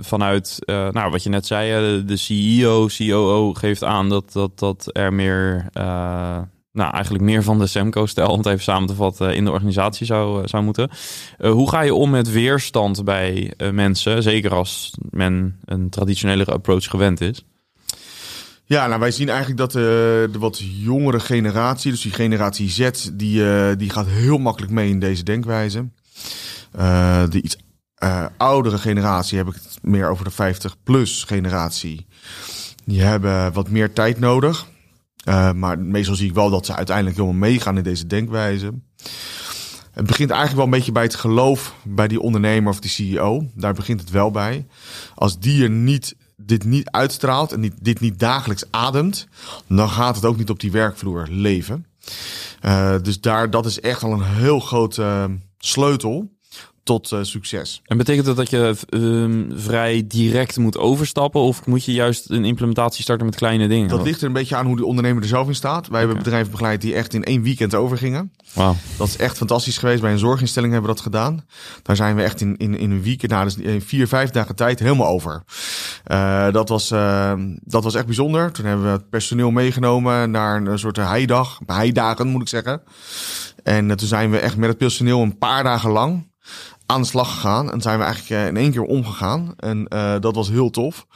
[0.00, 4.88] vanuit, uh, nou wat je net zei, de CEO, COO geeft aan dat, dat, dat
[4.92, 5.66] er meer,
[6.72, 10.06] nou eigenlijk meer van de Semco-stijl, om het even samen te vatten, in de organisatie
[10.06, 10.90] zou, zou moeten.
[11.38, 17.20] hoe ga je om met weerstand bij mensen, zeker als men een traditionele approach gewend
[17.20, 17.44] is?
[18.64, 23.76] Ja, nou wij zien eigenlijk dat de wat jongere generatie, dus die generatie Z, die,
[23.76, 25.88] die gaat heel makkelijk mee in deze denkwijze.
[26.78, 27.56] Uh, de iets
[28.02, 32.06] uh, oudere generatie heb ik het meer over de 50-plus generatie.
[32.84, 34.66] Die hebben wat meer tijd nodig.
[35.28, 38.72] Uh, maar meestal zie ik wel dat ze uiteindelijk helemaal meegaan in deze denkwijze.
[39.90, 43.46] Het begint eigenlijk wel een beetje bij het geloof bij die ondernemer of die CEO.
[43.54, 44.66] Daar begint het wel bij.
[45.14, 49.28] Als die er niet, dit niet uitstraalt en dit niet dagelijks ademt,
[49.66, 51.86] dan gaat het ook niet op die werkvloer leven.
[53.02, 55.28] Dus daar, dat is echt al een heel grote
[55.66, 56.34] sleutel
[56.82, 57.82] tot uh, succes.
[57.84, 61.40] En betekent dat dat je uh, vrij direct moet overstappen?
[61.40, 63.88] Of moet je juist een implementatie starten met kleine dingen?
[63.88, 65.80] Dat ligt er een beetje aan hoe de ondernemer er zelf in staat.
[65.80, 65.98] Wij okay.
[65.98, 68.32] hebben bedrijven begeleid die echt in één weekend overgingen.
[68.52, 68.74] Wow.
[68.96, 70.00] Dat is echt fantastisch geweest.
[70.00, 71.44] Bij een zorginstelling hebben we dat gedaan.
[71.82, 74.54] Daar zijn we echt in, in, in een weekend, nou, dus in vier, vijf dagen
[74.54, 75.42] tijd helemaal over.
[76.06, 76.88] Uh, dat, was,
[77.60, 78.52] dat was echt bijzonder.
[78.52, 81.58] Toen hebben we het personeel meegenomen naar een soort heidag.
[81.66, 82.82] Heidagen moet ik zeggen.
[83.66, 86.30] En toen zijn we echt met het personeel een paar dagen lang
[86.86, 87.72] aan de slag gegaan.
[87.72, 89.54] En zijn we eigenlijk uh, in één keer omgegaan.
[89.56, 91.06] En uh, dat was heel tof.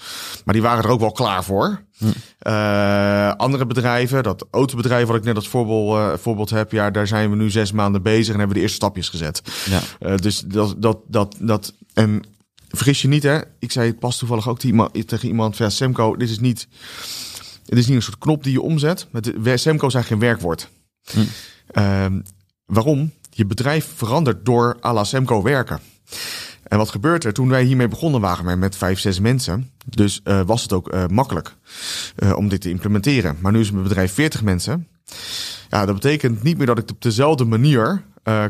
[0.44, 1.82] Maar die waren er ook wel klaar voor.
[1.98, 2.04] Hm.
[2.42, 7.30] Uh, andere bedrijven, dat autobedrijf wat ik net als voorbeeld, voorbeeld heb, ja, daar zijn
[7.30, 9.42] we nu zes maanden bezig en hebben we de eerste stapjes gezet.
[9.64, 10.16] Ja.
[10.16, 12.22] dus dat, dat, dat, dat, en
[12.68, 13.40] vergis je niet, hè?
[13.58, 16.68] Ik zei het pas toevallig ook tegen iemand van Semco, dit is niet,
[17.66, 19.06] het is niet een soort knop die je omzet.
[19.10, 20.68] Met Semco is eigenlijk geen werkwoord.
[21.10, 21.20] Hm.
[21.72, 22.20] Ehm,
[22.70, 23.10] waarom?
[23.30, 25.80] je bedrijf verandert door à la Semco werken.
[26.62, 27.32] En wat gebeurt er?
[27.32, 29.70] Toen wij hiermee begonnen waren met vijf, zes mensen.
[29.86, 31.54] Dus uh, was het ook uh, makkelijk
[32.16, 33.36] uh, om dit te implementeren.
[33.40, 34.88] Maar nu is mijn bedrijf 40 mensen.
[35.68, 38.02] Ja, dat betekent niet meer dat ik op dezelfde manier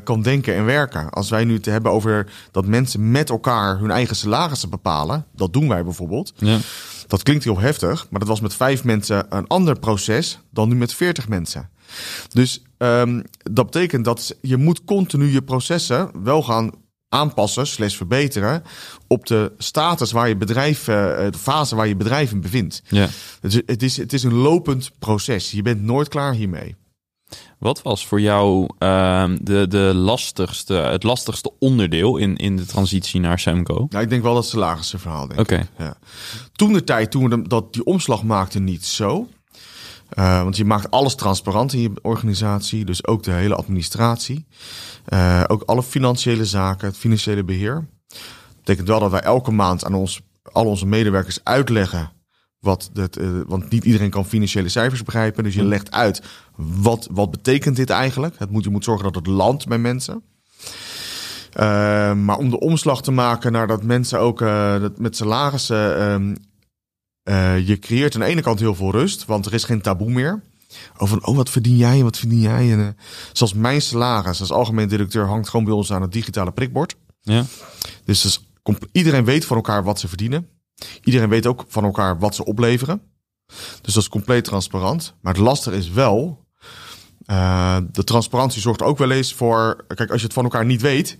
[0.05, 1.11] kan denken en werken.
[1.11, 5.25] Als wij nu het hebben over dat mensen met elkaar hun eigen salarissen bepalen.
[5.33, 6.33] Dat doen wij bijvoorbeeld.
[6.37, 6.59] Ja.
[7.07, 10.75] Dat klinkt heel heftig, maar dat was met vijf mensen een ander proces dan nu
[10.75, 11.71] met 40 mensen.
[12.29, 16.71] Dus um, dat betekent dat je moet continu je processen wel gaan
[17.09, 18.63] aanpassen, slash verbeteren,
[19.07, 20.95] op de status waar je bedrijf, uh,
[21.31, 22.83] de fase waar je bedrijf in bevindt.
[22.89, 23.09] Ja.
[23.41, 25.51] Dus het is, het is een lopend proces.
[25.51, 26.77] Je bent nooit klaar hiermee.
[27.59, 33.21] Wat was voor jou uh, de, de lastigste, het lastigste onderdeel in, in de transitie
[33.21, 33.87] naar Semco?
[33.89, 35.25] Nou, ik denk wel dat salarissenverhaal.
[35.25, 35.41] Oké.
[35.41, 35.67] Okay.
[35.79, 35.97] Ja.
[36.53, 39.29] Toen de tijd, toen we dat die omslag maakten, niet zo.
[40.19, 44.47] Uh, want je maakt alles transparant in je organisatie, dus ook de hele administratie.
[45.09, 47.89] Uh, ook alle financiële zaken, het financiële beheer.
[48.09, 52.13] Dat betekent wel dat wij elke maand aan ons, al onze medewerkers uitleggen
[52.61, 55.45] wat het, uh, want niet iedereen kan financiële cijfers begrijpen.
[55.45, 56.23] Dus je legt uit
[56.57, 58.35] wat, wat betekent dit eigenlijk.
[58.39, 60.23] Het moet, je moet zorgen dat het landt bij mensen.
[61.57, 66.03] Uh, maar om de omslag te maken naar dat mensen ook uh, dat met salarissen
[66.03, 66.37] um,
[67.25, 70.11] uh, je creëert aan de ene kant heel veel rust, want er is geen taboe
[70.11, 70.43] meer.
[70.97, 72.73] Over, oh, wat verdien jij en wat verdien jij?
[72.73, 72.89] En, uh,
[73.33, 76.97] zoals mijn salaris als algemeen directeur hangt gewoon bij ons aan het digitale prikbord.
[77.21, 77.45] Ja.
[78.05, 78.41] Dus, dus
[78.93, 80.49] iedereen weet van elkaar wat ze verdienen.
[81.03, 83.03] Iedereen weet ook van elkaar wat ze opleveren.
[83.83, 85.15] Dus dat is compleet transparant.
[85.21, 86.47] Maar het lastige is wel,
[87.27, 89.85] uh, de transparantie zorgt ook wel eens voor.
[89.95, 91.19] Kijk, als je het van elkaar niet weet,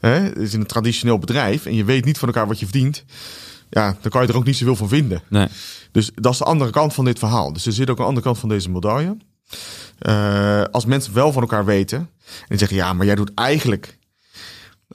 [0.00, 3.04] hè, is in een traditioneel bedrijf en je weet niet van elkaar wat je verdient,
[3.70, 5.22] ja, dan kan je er ook niet zoveel van vinden.
[5.28, 5.48] Nee.
[5.92, 7.52] Dus dat is de andere kant van dit verhaal.
[7.52, 9.16] Dus er zit ook een andere kant van deze medaille.
[10.00, 12.10] Uh, als mensen wel van elkaar weten
[12.48, 13.98] en zeggen ja, maar jij doet eigenlijk.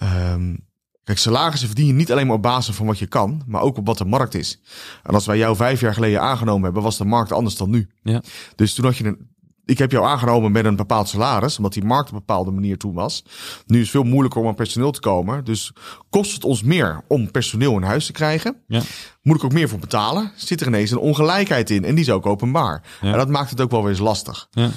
[0.04, 0.68] Um,
[1.04, 3.78] kijk, salarissen verdien je niet alleen maar op basis van wat je kan, maar ook
[3.78, 4.60] op wat de markt is.
[5.04, 7.90] En als wij jou vijf jaar geleden aangenomen hebben, was de markt anders dan nu.
[8.04, 8.24] Ja.
[8.56, 9.31] Dus toen had je een
[9.72, 12.78] ik heb jou aangenomen met een bepaald salaris, omdat die markt op een bepaalde manier
[12.78, 13.24] toen was.
[13.66, 15.44] Nu is het veel moeilijker om aan personeel te komen.
[15.44, 15.72] Dus
[16.10, 18.56] kost het ons meer om personeel in huis te krijgen.
[18.68, 18.82] Ja.
[19.22, 20.32] Moet ik ook meer voor betalen?
[20.36, 22.84] Zit er ineens een ongelijkheid in en die is ook openbaar.
[23.02, 23.12] Ja.
[23.12, 24.48] En dat maakt het ook wel weer eens lastig.
[24.52, 24.70] Ja.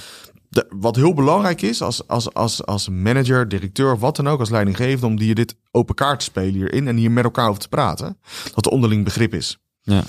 [0.49, 4.41] De, wat heel belangrijk is als, als, als, als manager, directeur of wat dan ook,
[4.41, 7.61] als leidinggevende, om die dit open kaart te spelen hierin en hier met elkaar over
[7.61, 8.19] te praten,
[8.55, 9.59] dat er onderling begrip is.
[9.83, 10.05] Ja.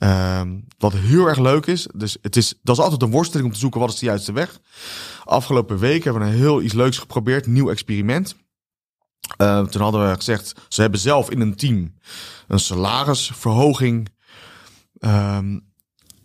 [0.00, 3.52] Um, wat heel erg leuk is, dus het is, dat is altijd een worsteling om
[3.52, 4.60] te zoeken wat is de juiste weg.
[5.24, 8.36] Afgelopen week hebben we een heel iets leuks geprobeerd, nieuw experiment.
[9.38, 11.94] Uh, toen hadden we gezegd, ze hebben zelf in een team
[12.48, 14.08] een salarisverhoging
[15.00, 15.64] um,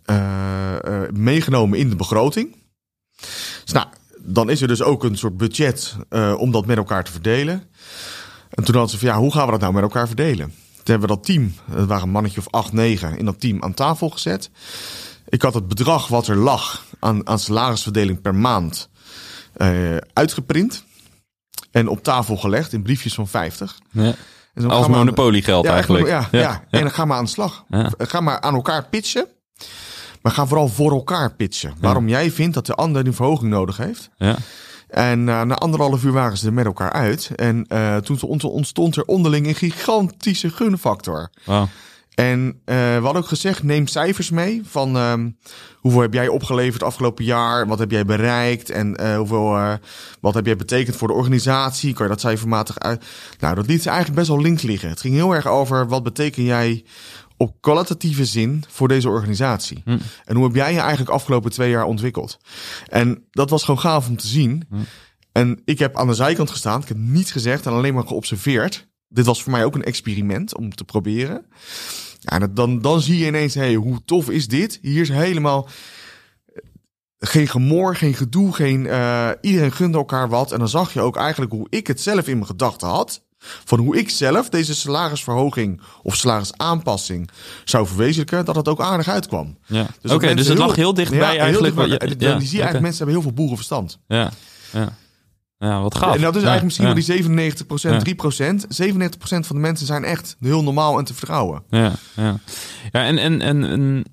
[0.06, 2.56] uh, uh, meegenomen in de begroting.
[3.64, 3.86] Dus nou,
[4.18, 5.96] dan is er dus ook een soort budget
[6.36, 7.70] om dat met elkaar te verdelen.
[8.50, 10.54] En toen hadden ze van ja, hoe gaan we dat nou met elkaar verdelen?
[10.82, 13.62] Toen hebben we dat team, het waren een mannetje of acht, negen, in dat team
[13.62, 14.50] aan tafel gezet.
[15.28, 18.88] Ik had het bedrag wat er lag aan, aan salarisverdeling per maand
[19.56, 20.84] uh, uitgeprint.
[21.70, 23.78] En op tafel gelegd in briefjes van 50.
[23.90, 24.14] Ja.
[24.54, 26.06] En Als monopoliegeld ja, eigenlijk.
[26.06, 27.64] Ja, ja, ja, en dan gaan we aan de slag.
[27.98, 29.26] Ga maar aan elkaar pitchen.
[30.22, 31.74] Maar ga vooral voor elkaar pitchen.
[31.80, 34.10] Waarom jij vindt dat de ander een verhoging nodig heeft.
[34.16, 34.36] Ja.
[34.92, 37.30] En uh, na anderhalf uur waren ze er met elkaar uit.
[37.36, 41.30] En uh, toen ontstond er onderling een gigantische gunfactor.
[41.44, 41.66] Wow.
[42.14, 45.14] En uh, we hadden ook gezegd, neem cijfers mee van uh,
[45.76, 49.72] hoeveel heb jij opgeleverd afgelopen jaar, wat heb jij bereikt en uh, hoeveel, uh,
[50.20, 53.04] wat heb jij betekend voor de organisatie, kan je dat cijfermatig uit...
[53.38, 54.88] Nou, dat liet ze eigenlijk best wel links liggen.
[54.88, 56.84] Het ging heel erg over wat beteken jij
[57.42, 59.82] op kwalitatieve zin voor deze organisatie.
[59.84, 59.98] Hm.
[60.24, 62.38] En hoe heb jij je eigenlijk afgelopen twee jaar ontwikkeld?
[62.88, 64.66] En dat was gewoon gaaf om te zien.
[64.68, 64.76] Hm.
[65.32, 68.88] En ik heb aan de zijkant gestaan, ik heb niets gezegd en alleen maar geobserveerd.
[69.08, 71.46] Dit was voor mij ook een experiment om te proberen.
[72.18, 74.78] Ja, dan, dan zie je ineens, hey, hoe tof is dit?
[74.82, 75.68] Hier is helemaal
[77.18, 80.52] geen gemor, geen gedoe, geen, uh, iedereen gunde elkaar wat.
[80.52, 83.22] En dan zag je ook eigenlijk hoe ik het zelf in mijn gedachten had.
[83.64, 87.30] Van hoe ik zelf deze salarisverhoging of salarisaanpassing
[87.64, 89.58] zou verwezenlijken, dat het ook aardig uitkwam.
[89.66, 89.86] Ja.
[90.00, 91.74] Dus okay, dus het lag heel dichtbij ja, eigenlijk.
[91.74, 93.98] Heel dichtbij, ja, die zie je eigenlijk, mensen hebben heel veel boerenverstand.
[94.06, 94.30] Ja,
[94.72, 94.92] ja.
[95.58, 96.14] Ja, wat gaaf.
[96.14, 98.66] En dat is eigenlijk misschien wel die 97%, 3%.
[98.82, 101.62] 97% van de mensen zijn echt heel normaal en te vertrouwen.
[101.68, 102.38] Ja, ja.
[102.92, 104.04] ja en, en, en, en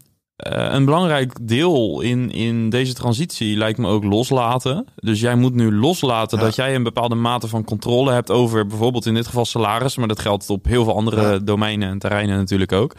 [0.47, 4.85] een belangrijk deel in, in deze transitie lijkt me ook loslaten.
[4.95, 6.43] Dus jij moet nu loslaten Ja.
[6.43, 10.07] dat jij een bepaalde mate van controle hebt over bijvoorbeeld in dit geval salaris, maar
[10.07, 11.39] dat geldt op heel veel andere Ja.
[11.39, 12.95] domeinen en terreinen natuurlijk ook.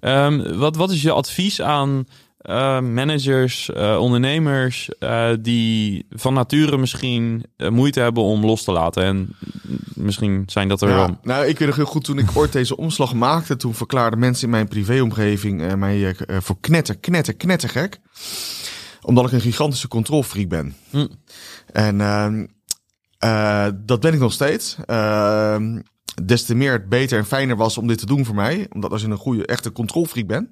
[0.00, 2.04] Ehm, wat, wat is je advies aan
[2.42, 9.04] eh, managers, eh, ondernemers eh, die van nature misschien moeite hebben om los te laten?
[9.04, 9.36] En
[9.94, 11.06] misschien zijn dat er wel.
[11.06, 14.18] Ja, nou, ik weet nog heel goed, toen ik ooit deze omslag maakte, toen verklaarden
[14.18, 18.00] mensen in mijn privéomgeving mij voor knetter, knetter, knettergek.
[19.02, 20.74] Omdat ik een gigantische controlfreak ben.
[20.90, 21.06] Hm.
[21.72, 22.00] En
[23.22, 24.76] eh, dat ben ik nog steeds.
[24.86, 25.80] Ehm,
[26.24, 28.66] des te meer het beter en fijner was om dit te doen voor mij.
[28.72, 30.48] Omdat als je een goede, echte controlfreak bent,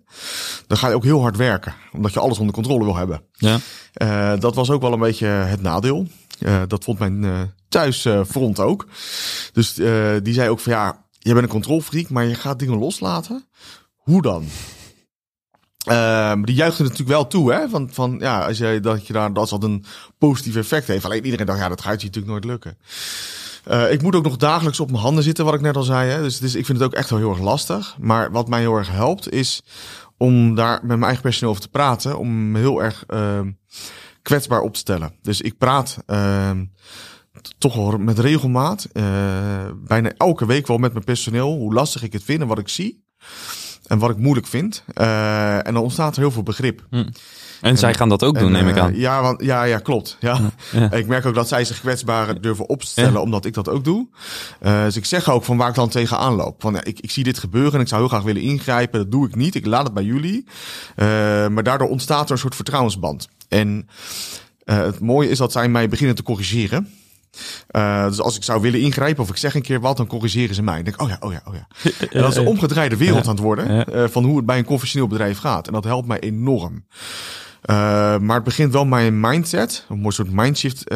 [0.66, 1.74] dan ga je ook heel hard werken.
[1.92, 3.22] Omdat je alles onder controle wil hebben.
[3.32, 3.58] Ja.
[3.92, 6.06] Eh, dat was ook wel een beetje het nadeel.
[6.38, 8.86] Eh, dat vond mijn thuisfront ook.
[9.52, 9.74] Dus
[10.22, 13.44] die zei ook van ja, je bent een controlfreak, maar je gaat dingen loslaten.
[13.96, 14.44] Hoe dan?
[15.84, 17.68] Ehm, die juichten natuurlijk wel toe, hè?
[17.68, 19.84] Van, van ja, als je dat je daar dat een
[20.18, 21.04] positief effect heeft.
[21.04, 22.78] Alleen iedereen dacht, ja, dat gaat je natuurlijk nooit lukken.
[23.64, 26.10] Eh, ik moet ook nog dagelijks op mijn handen zitten, wat ik net al zei.
[26.10, 26.20] Hè?
[26.20, 27.96] Dus, ik vind het ook echt wel heel erg lastig.
[28.00, 29.62] Maar wat mij heel erg helpt, is
[30.16, 32.18] om daar met mijn eigen personeel over te praten.
[32.18, 33.50] Om heel erg ehm,
[34.22, 35.14] kwetsbaar op te stellen.
[35.22, 36.64] Dus ik praat ehm,
[37.58, 38.88] toch wel met regelmaat.
[38.92, 39.04] eh,
[39.76, 41.52] bijna elke week wel met mijn personeel.
[41.56, 43.04] Hoe lastig ik het vind en wat ik zie.
[43.90, 44.82] En wat ik moeilijk vind.
[44.94, 46.82] Eh, en dan ontstaat er heel veel begrip.
[47.60, 48.96] En zij gaan dat ook doen, En, neem ik eh, aan.
[48.96, 50.16] Ja, want, ja, ja, klopt.
[50.20, 50.40] Ja.
[50.72, 50.92] Ja.
[50.92, 53.20] Ik merk ook dat zij zich kwetsbaar durven op te stellen, Ja.
[53.20, 54.06] omdat ik dat ook doe.
[54.60, 56.60] Eh, dus ik zeg ook van waar ik dan tegenaan loop.
[56.60, 59.00] Van, ik, ik zie dit gebeuren en ik zou heel graag willen ingrijpen.
[59.00, 59.54] Dat doe ik niet.
[59.54, 60.44] Ik laat het bij jullie.
[61.50, 63.28] Maar daardoor ontstaat er een soort vertrouwensband.
[63.48, 63.88] En
[64.64, 66.88] het mooie is dat zij mij beginnen te corrigeren.
[67.66, 70.54] Eh, dus als ik zou willen ingrijpen of ik zeg een keer wat, dan corrigeren
[70.54, 70.74] ze mij.
[70.74, 71.66] Dan denk ik, oh ja, oh ja, oh ja.
[72.10, 74.64] En dat is een omgedraaide wereld aan het worden eh, van hoe het bij een
[74.64, 75.66] conventioneel bedrijf gaat.
[75.66, 76.86] En dat helpt mij enorm.
[77.62, 77.74] Eh,
[78.18, 80.88] maar het begint wel een mindset, een mooi soort mindshift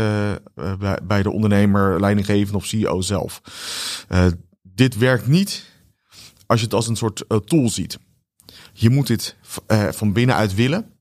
[0.79, 3.41] bij, bij de ondernemer, leidinggevende of CEO zelf.
[4.63, 5.65] Dit werkt niet
[6.47, 7.99] als je het als een soort tool ziet.
[8.73, 9.37] Je moet dit
[9.91, 10.93] van binnenuit willen.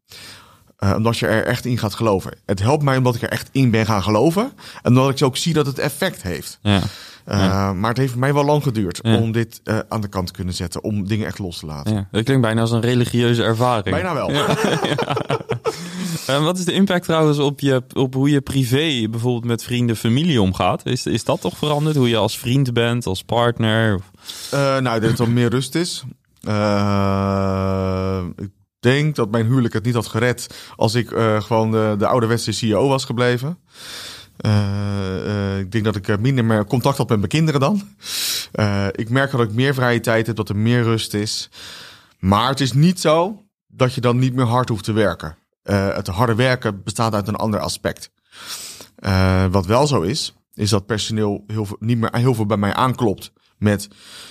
[0.83, 2.33] Eh, omdat je er echt in gaat geloven.
[2.45, 4.51] Het helpt mij omdat ik er echt in ben gaan geloven.
[4.81, 6.59] En omdat ik ook zie dat het effect heeft.
[6.61, 6.81] Ja.
[7.27, 9.15] Uh, Maar het heeft mij wel lang geduurd Ja.
[9.17, 10.83] om dit uh, aan de kant te kunnen zetten.
[10.83, 11.93] Om dingen echt los te laten.
[11.93, 13.95] Ja, dat klinkt bijna als een religieuze ervaring.
[13.95, 14.31] Bijna wel.
[16.27, 19.95] En wat is de impact trouwens op, je, op hoe je privé bijvoorbeeld met vrienden,
[19.95, 20.85] familie omgaat?
[20.85, 21.95] Is, is dat toch veranderd?
[21.95, 23.99] Hoe je als vriend bent, als partner?
[24.53, 26.03] Uh, nou, dat er meer rust is.
[26.47, 28.49] Uh, ik
[28.83, 32.51] denk dat mijn huwelijk het niet had gered als ik uh, gewoon de, de ouderwetse
[32.51, 33.57] CEO was gebleven.
[34.45, 37.81] Uh, ik denk dat ik minder meer contact had met mijn kinderen dan.
[38.91, 41.49] Ik merk dat ik meer vrije tijd heb, dat er meer rust is.
[42.19, 45.37] Maar het is niet zo dat je dan niet meer hard hoeft te werken.
[45.63, 48.11] Het harde werken bestaat uit een ander aspect.
[49.51, 52.73] Wat wel zo is, is dat personeel heel veel, niet meer heel veel bij mij
[52.73, 53.31] aanklopt
[53.63, 53.87] met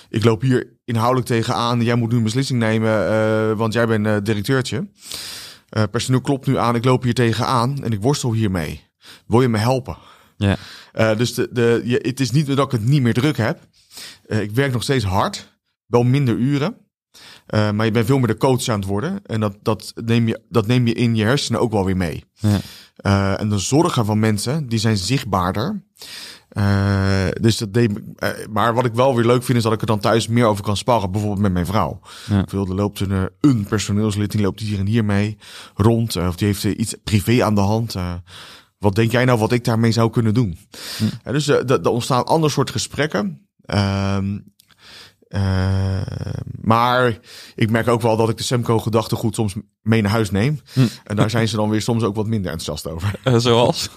[0.09, 4.07] ik loop hier inhoudelijk tegenaan, jij moet nu een beslissing nemen, uh, want jij bent
[4.07, 4.89] uh, directeurtje.
[5.77, 8.91] Uh, personeel klopt nu aan, ik loop hier tegenaan en ik worstel hiermee.
[9.27, 9.97] Wil je me helpen?
[10.37, 10.57] Ja.
[10.93, 13.59] Eh, dus de, de, je, het is niet dat ik het niet meer druk heb.
[14.27, 16.77] Eh, ik werk nog steeds hard, wel minder uren.
[17.47, 19.21] Eh, maar je bent veel meer de coach aan het worden.
[19.27, 22.25] En dat, dat, neem je, dat neem je in je hersenen ook wel weer mee.
[22.35, 22.61] Ja.
[22.97, 25.85] Eh, en de zorgen van mensen, die zijn zichtbaarder.
[26.53, 29.81] Eh, dus dat deed, eh, maar wat ik wel weer leuk vind, is dat ik
[29.81, 31.11] er dan thuis meer over kan sparren.
[31.11, 32.01] Bijvoorbeeld met mijn vrouw.
[32.29, 32.45] Ja.
[32.49, 35.39] Veel, er loopt een, eh, een personeelslid, die loopt hier en hier mee
[35.75, 36.17] rond.
[36.17, 37.95] of die heeft iets privé aan de hand.
[38.79, 40.59] wat denk jij nou wat ik daarmee zou kunnen doen?
[41.25, 43.49] Ja, dus er ontstaan ander soort gesprekken.
[43.65, 44.39] Ehm,
[45.33, 46.01] eh,
[46.61, 47.19] maar
[47.55, 50.61] ik merk ook wel dat ik de Semco gedachtegoed soms mee naar huis neem.
[51.05, 53.11] En daar zijn ze dan weer soms ook wat minder enthousiast over.
[53.25, 53.89] Eh, zoals?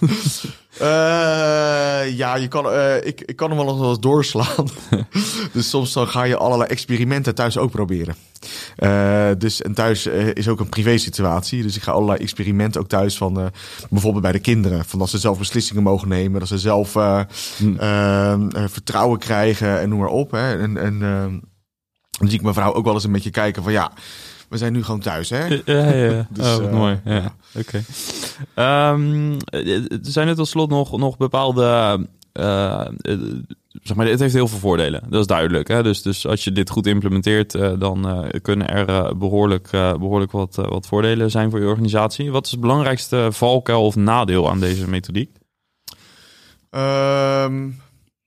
[0.76, 2.66] Eh, ja, je kan,
[3.04, 4.68] ik, ik kan hem wel nog wel eens doorslaan.
[5.52, 8.14] dus soms dan ga je allerlei experimenten thuis ook proberen.
[8.76, 11.62] Eh, dus en thuis eh, is ook een privé situatie.
[11.62, 13.46] Dus ik ga allerlei experimenten ook thuis van eh,
[13.90, 14.84] bijvoorbeeld bij de kinderen.
[14.84, 16.40] Van dat ze zelf beslissingen mogen nemen.
[16.40, 17.20] Dat ze zelf eh,
[17.78, 18.38] eh, eh,
[18.68, 20.30] vertrouwen krijgen en noem maar op.
[20.30, 20.58] Hè.
[20.58, 21.24] En, en eh,
[22.18, 23.92] dan zie ik mijn vrouw ook wel eens een beetje kijken van ja,
[24.48, 25.30] we zijn nu gewoon thuis.
[25.30, 25.44] Hè?
[25.64, 26.26] Ja, ja.
[26.30, 27.00] Dus, oh, eh, mooi.
[27.04, 27.14] Ja.
[27.14, 27.34] ja.
[27.54, 27.84] Oké.
[28.54, 32.06] Ehm, eh, zijn er tot slot nog, nog bepaalde...
[33.82, 35.02] zeg maar, het heeft heel veel voordelen.
[35.08, 35.68] Dat is duidelijk.
[35.68, 35.82] Hè?
[35.82, 39.96] Dus, dus als je dit goed implementeert, eh, dan eh, kunnen er eh, behoorlijk, eh,
[39.96, 42.30] behoorlijk wat, wat voordelen zijn voor je organisatie.
[42.30, 45.36] Wat is het belangrijkste valkuil of nadeel aan deze methodiek?
[46.70, 47.70] Ehm,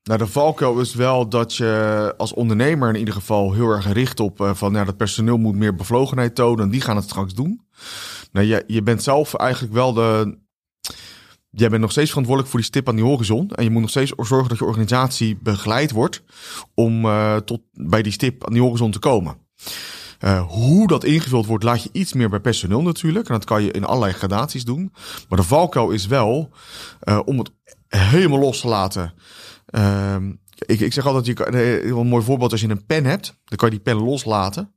[0.04, 4.20] nou, de valkuil is wel dat je als ondernemer in ieder geval heel erg richt
[4.20, 6.70] op van ja, dat personeel moet meer bevlogenheid tonen.
[6.70, 7.62] Die gaan het straks doen.
[8.32, 10.38] Nou, je, je bent zelf eigenlijk wel de.
[11.52, 13.50] Jij bent nog steeds verantwoordelijk voor die stip aan die horizon.
[13.50, 16.24] En je moet nog steeds zorgen dat je organisatie begeleid wordt
[16.74, 19.38] om eh, tot bij die stip aan die horizon te komen.
[20.20, 23.28] Eh, hoe dat ingevuld wordt, laat je iets meer bij personeel natuurlijk.
[23.28, 24.94] En dat kan je in allerlei gradaties doen.
[25.30, 26.50] Maar de valkuil is wel
[27.00, 27.52] eh, om het
[27.88, 29.14] helemaal los te laten.
[29.66, 30.32] Ehm,
[30.66, 33.70] ik, ik zeg altijd, je een mooi voorbeeld, als je een pen hebt, dan kan
[33.70, 34.74] je die pen loslaten.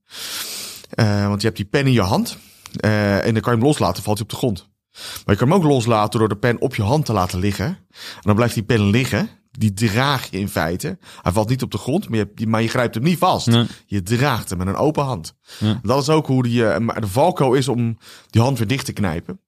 [0.96, 2.38] Want je hebt die pen in je hand.
[2.80, 4.70] en dan kan je hem loslaten, valt hij op de grond.
[4.92, 7.66] Maar je kan hem ook loslaten door de pen op je hand te laten liggen.
[7.66, 9.28] En dan blijft die pen liggen.
[9.50, 10.98] Die draag je in feite.
[11.22, 13.46] Hij valt niet op de grond, maar je, maar je grijpt hem niet vast.
[13.46, 13.66] Nee.
[13.86, 15.34] Je draagt hem met een open hand.
[15.82, 17.98] Dat is ook hoe die, eh, maar de valkuil is om
[18.30, 19.40] die hand weer dicht te knijpen.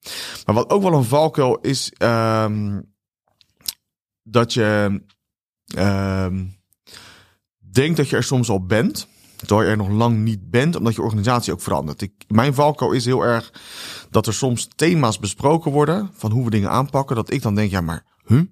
[0.46, 2.80] Maar wat ook wel een valkuil is, ehm,
[4.22, 5.00] dat je
[5.74, 6.44] ehm,
[7.58, 9.08] denkt dat je er soms al bent,
[9.46, 12.02] terwijl je er nog lang niet bent, omdat je organisatie ook verandert.
[12.02, 13.52] Ik, mijn valkuil is heel erg
[14.10, 17.70] dat er soms thema's besproken worden van hoe we dingen aanpakken, dat ik dan denk,
[17.70, 18.42] ja, maar huh?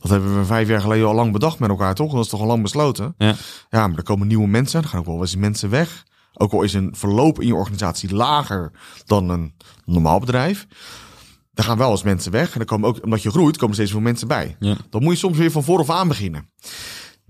[0.00, 2.12] dat hebben we vijf jaar geleden al lang bedacht met elkaar, toch?
[2.12, 3.14] Dat is toch al lang besloten?
[3.18, 3.34] Ja.
[3.68, 6.04] Ja, maar er komen nieuwe mensen, er gaan ook wel eens mensen weg.
[6.34, 8.72] Ook al is een verloop in je organisatie lager
[9.04, 10.66] dan een normaal bedrijf.
[11.54, 12.52] Er gaan wel eens mensen weg.
[12.52, 14.56] En dan komen ook, omdat je groeit, komen steeds veel mensen bij.
[14.58, 14.76] Ja.
[14.90, 16.50] Dan moet je soms weer van vooraf aan beginnen.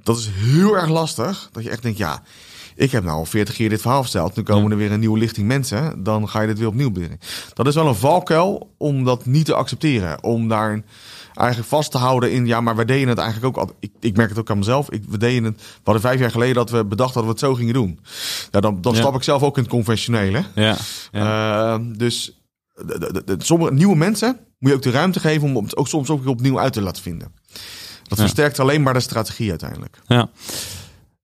[0.02, 1.48] Dat is heel erg lastig.
[1.52, 2.22] Dat je echt denkt, ja,
[2.81, 4.37] ik heb nou al 40 keer dit verhaal verteld.
[4.37, 6.03] Nu komen er weer een nieuwe lichting mensen.
[6.03, 7.18] Dan ga je dit weer opnieuw beginnen.
[7.55, 10.22] Dat is wel een valkuil om dat niet te accepteren.
[10.22, 10.83] Om daar
[11.35, 13.74] eigenlijk vast te houden in, ja, maar we deden het eigenlijk ook al.
[13.81, 14.91] Ik, ik merk het ook aan mezelf.
[14.91, 17.39] Ik, we deden het, we hadden vijf jaar geleden dat we bedacht dat we het
[17.39, 18.01] zo gingen doen.
[18.51, 18.99] Ja, dan, dan Ja.
[19.01, 20.45] stap ik zelf ook in het conventionele.
[20.55, 20.76] Ja.
[21.12, 21.74] ja.
[21.74, 22.41] Eh, dus
[22.74, 25.89] de, de, de- sommige nieuwe mensen moet je ook de ruimte geven om het ook
[25.89, 27.33] soms ook opnieuw uit te laten vinden.
[28.09, 29.99] Dat versterkt alleen maar de strategie uiteindelijk.
[30.07, 30.28] Ja.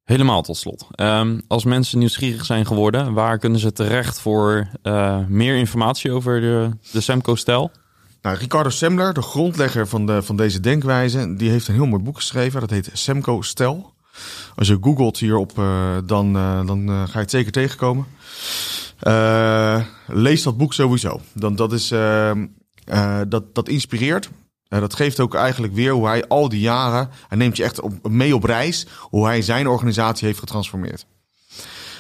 [0.06, 0.86] Helemaal tot slot.
[0.90, 6.40] Ehm, als mensen nieuwsgierig zijn geworden, waar kunnen ze terecht voor eh, meer informatie over
[6.40, 7.70] de, de Semco-stijl?
[8.22, 12.02] Nou, Ricardo Semler, de grondlegger van, de, van deze denkwijze, die heeft een heel mooi
[12.02, 12.60] boek geschreven.
[12.60, 13.92] Dat heet Semco Stel.
[14.54, 18.06] Als je googelt hierop, eh, dan, eh, dan ga je het zeker tegenkomen.
[20.06, 21.20] Lees dat boek sowieso.
[21.32, 22.30] Dan, dat, is, eh,
[22.84, 24.30] eh, dat, dat inspireert.
[24.68, 27.80] Eh, dat geeft ook eigenlijk weer hoe hij al die jaren, hij neemt je echt
[28.02, 31.06] mee op reis, hoe hij zijn organisatie heeft getransformeerd.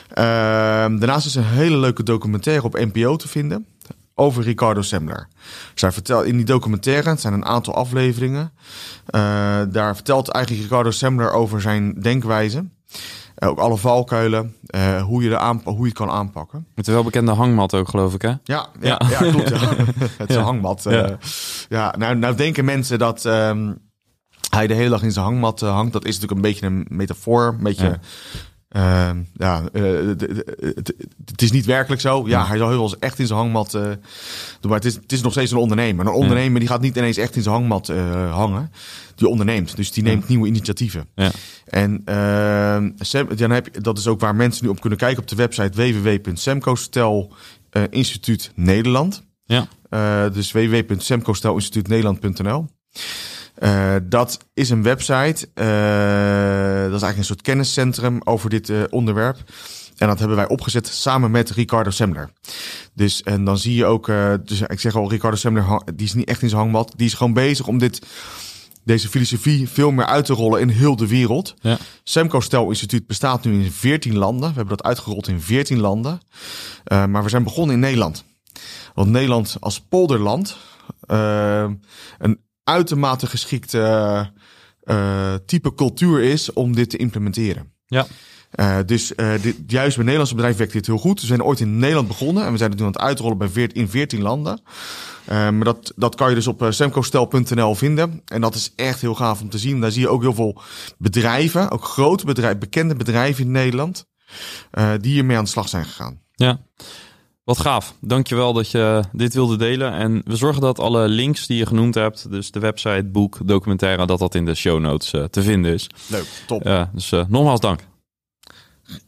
[0.08, 3.66] Eh, daarnaast is een hele leuke documentaire op NPO te vinden
[4.14, 5.28] over Ricardo Semler.
[5.74, 8.52] Zij vertelt in die documentaire, het zijn een aantal afleveringen,
[9.06, 9.20] eh,
[9.68, 12.64] daar vertelt eigenlijk Ricardo Semler over zijn denkwijze.
[13.36, 16.66] Eh, ook alle valkuilen, eh, hoe, je de aanpa- hoe je het kan aanpakken.
[16.74, 18.28] Met de welbekende hangmat ook, geloof ik, hè?
[18.28, 19.00] Ja, ja, Ja.
[19.08, 19.30] ja.
[19.30, 19.48] klopt.
[19.48, 19.58] Ja.
[20.18, 20.82] Het is een hangmat.
[20.88, 21.18] Ja.
[21.68, 23.72] Ja, nou, nou denken mensen dat ehm,
[24.50, 25.92] hij de hele dag in zijn hangmat eh, hangt.
[25.92, 27.46] Dat is natuurlijk een beetje een metafoor.
[27.46, 27.98] Een beetje, Ja.
[28.68, 29.82] Ehm, ja, eh,
[30.74, 30.94] het-
[31.42, 32.28] is niet werkelijk zo.
[32.28, 33.96] Ja, hij zal heel wel eens echt in zijn hangmat doen.
[34.62, 36.06] Maar het is, het is nog steeds een ondernemer.
[36.06, 38.70] Een ondernemer die gaat niet ineens echt in zijn hangmat eh, hangen.
[39.14, 39.76] Die onderneemt.
[39.76, 41.08] Dus die neemt nieuwe initiatieven.
[41.14, 41.30] Ja.
[41.66, 45.22] En ehm, Sem- dan heb je, dat is ook waar mensen nu op kunnen kijken
[45.22, 47.32] op de website www.semcostel
[47.90, 49.22] Instituut Nederland.
[49.44, 49.68] Ja.
[50.28, 52.66] Dus www.semcostelinstituutnederland.nl.
[53.58, 55.48] Uh, dat is een website.
[55.54, 55.66] Uh,
[56.82, 59.38] dat is eigenlijk een soort kenniscentrum over dit uh, onderwerp.
[59.96, 62.30] En dat hebben wij opgezet samen met Ricardo Semler.
[62.94, 64.06] Dus en dan zie je ook,
[64.44, 66.92] dus ik zeg al, Ricardo Semler, die is niet echt in zijn hangmat.
[66.96, 68.06] Die is gewoon bezig om dit
[68.84, 71.54] deze filosofie veel meer uit te rollen in heel de wereld.
[71.60, 71.78] Ja.
[72.02, 74.48] Semco Stel Instituut bestaat nu in 14 landen.
[74.48, 76.20] We hebben dat uitgerold in 14 landen.
[76.84, 78.24] Maar we zijn begonnen in Nederland.
[78.94, 80.56] Want Nederland als polderland
[81.10, 81.70] uh,
[82.18, 83.78] een uitermate geschikte
[84.84, 87.72] uh, type cultuur is om dit te implementeren.
[87.86, 88.06] Ja.
[88.54, 91.20] Uh, dus uh, dit, juist bij Nederlandse bedrijf werkt dit heel goed.
[91.20, 93.48] We zijn ooit in Nederland begonnen en we zijn het nu aan het uitrollen bij
[93.48, 94.60] veert, in 14 landen.
[95.28, 98.22] Uh, maar dat, dat kan je dus op semcostel.nl vinden.
[98.24, 99.80] En dat is echt heel gaaf om te zien.
[99.80, 100.60] Daar zie je ook heel veel
[100.98, 104.06] bedrijven, ook grote bedrijven, bekende bedrijven in Nederland,
[105.00, 106.20] die hiermee aan de slag zijn gegaan.
[106.34, 106.60] Ja.
[107.46, 107.94] Wat gaaf.
[108.00, 109.92] Dankjewel dat je dit wilde delen.
[109.92, 114.06] En we zorgen dat alle links die je genoemd hebt, dus de website, boek, documentaire,
[114.06, 115.86] dat dat in de show notes te vinden is.
[116.06, 116.62] Leuk, top.
[116.62, 117.80] Ja, dus nogmaals dank.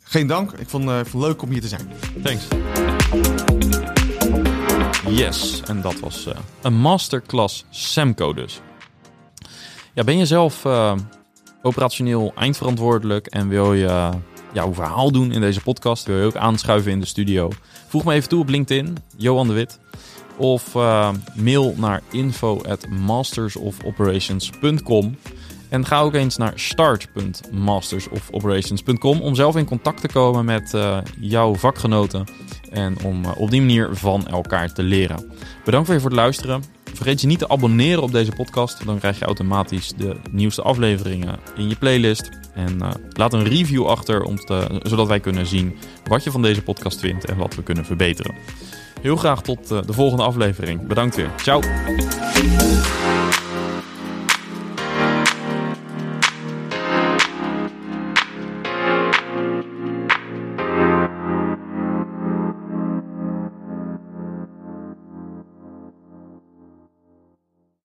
[0.02, 0.52] Geen dank.
[0.52, 1.90] Ik vond, uh, vond het leuk om hier te zijn.
[2.22, 2.46] Thanks.
[5.08, 8.60] Yes, en dat was uh, een masterclass Semco dus.
[9.94, 10.94] Ja, ben je zelf uh,
[11.62, 14.10] operationeel eindverantwoordelijk en wil je
[14.52, 16.06] jouw verhaal doen in deze podcast?
[16.06, 17.50] Wil je ook aanschuiven in de studio?
[17.88, 19.78] Voeg me even toe op LinkedIn, Johan de Wit.
[20.36, 20.74] Of
[21.34, 25.16] mail naar info at mastersofoperations.com.
[25.68, 31.54] En ga ook eens naar start.mastersofoperations.com om zelf in contact te komen met uh, jouw
[31.54, 32.24] vakgenoten
[32.70, 35.32] en om uh, op die manier van elkaar te leren.
[35.64, 36.62] Bedankt weer voor het luisteren.
[36.92, 41.38] Vergeet je niet te abonneren op deze podcast, dan krijg je automatisch de nieuwste afleveringen
[41.56, 42.28] in je playlist.
[42.54, 46.42] En uh, laat een review achter, om te, zodat wij kunnen zien wat je van
[46.42, 48.34] deze podcast vindt en wat we kunnen verbeteren.
[49.00, 50.86] Heel graag tot de volgende aflevering.
[50.86, 51.30] Bedankt weer.
[51.36, 51.60] Ciao.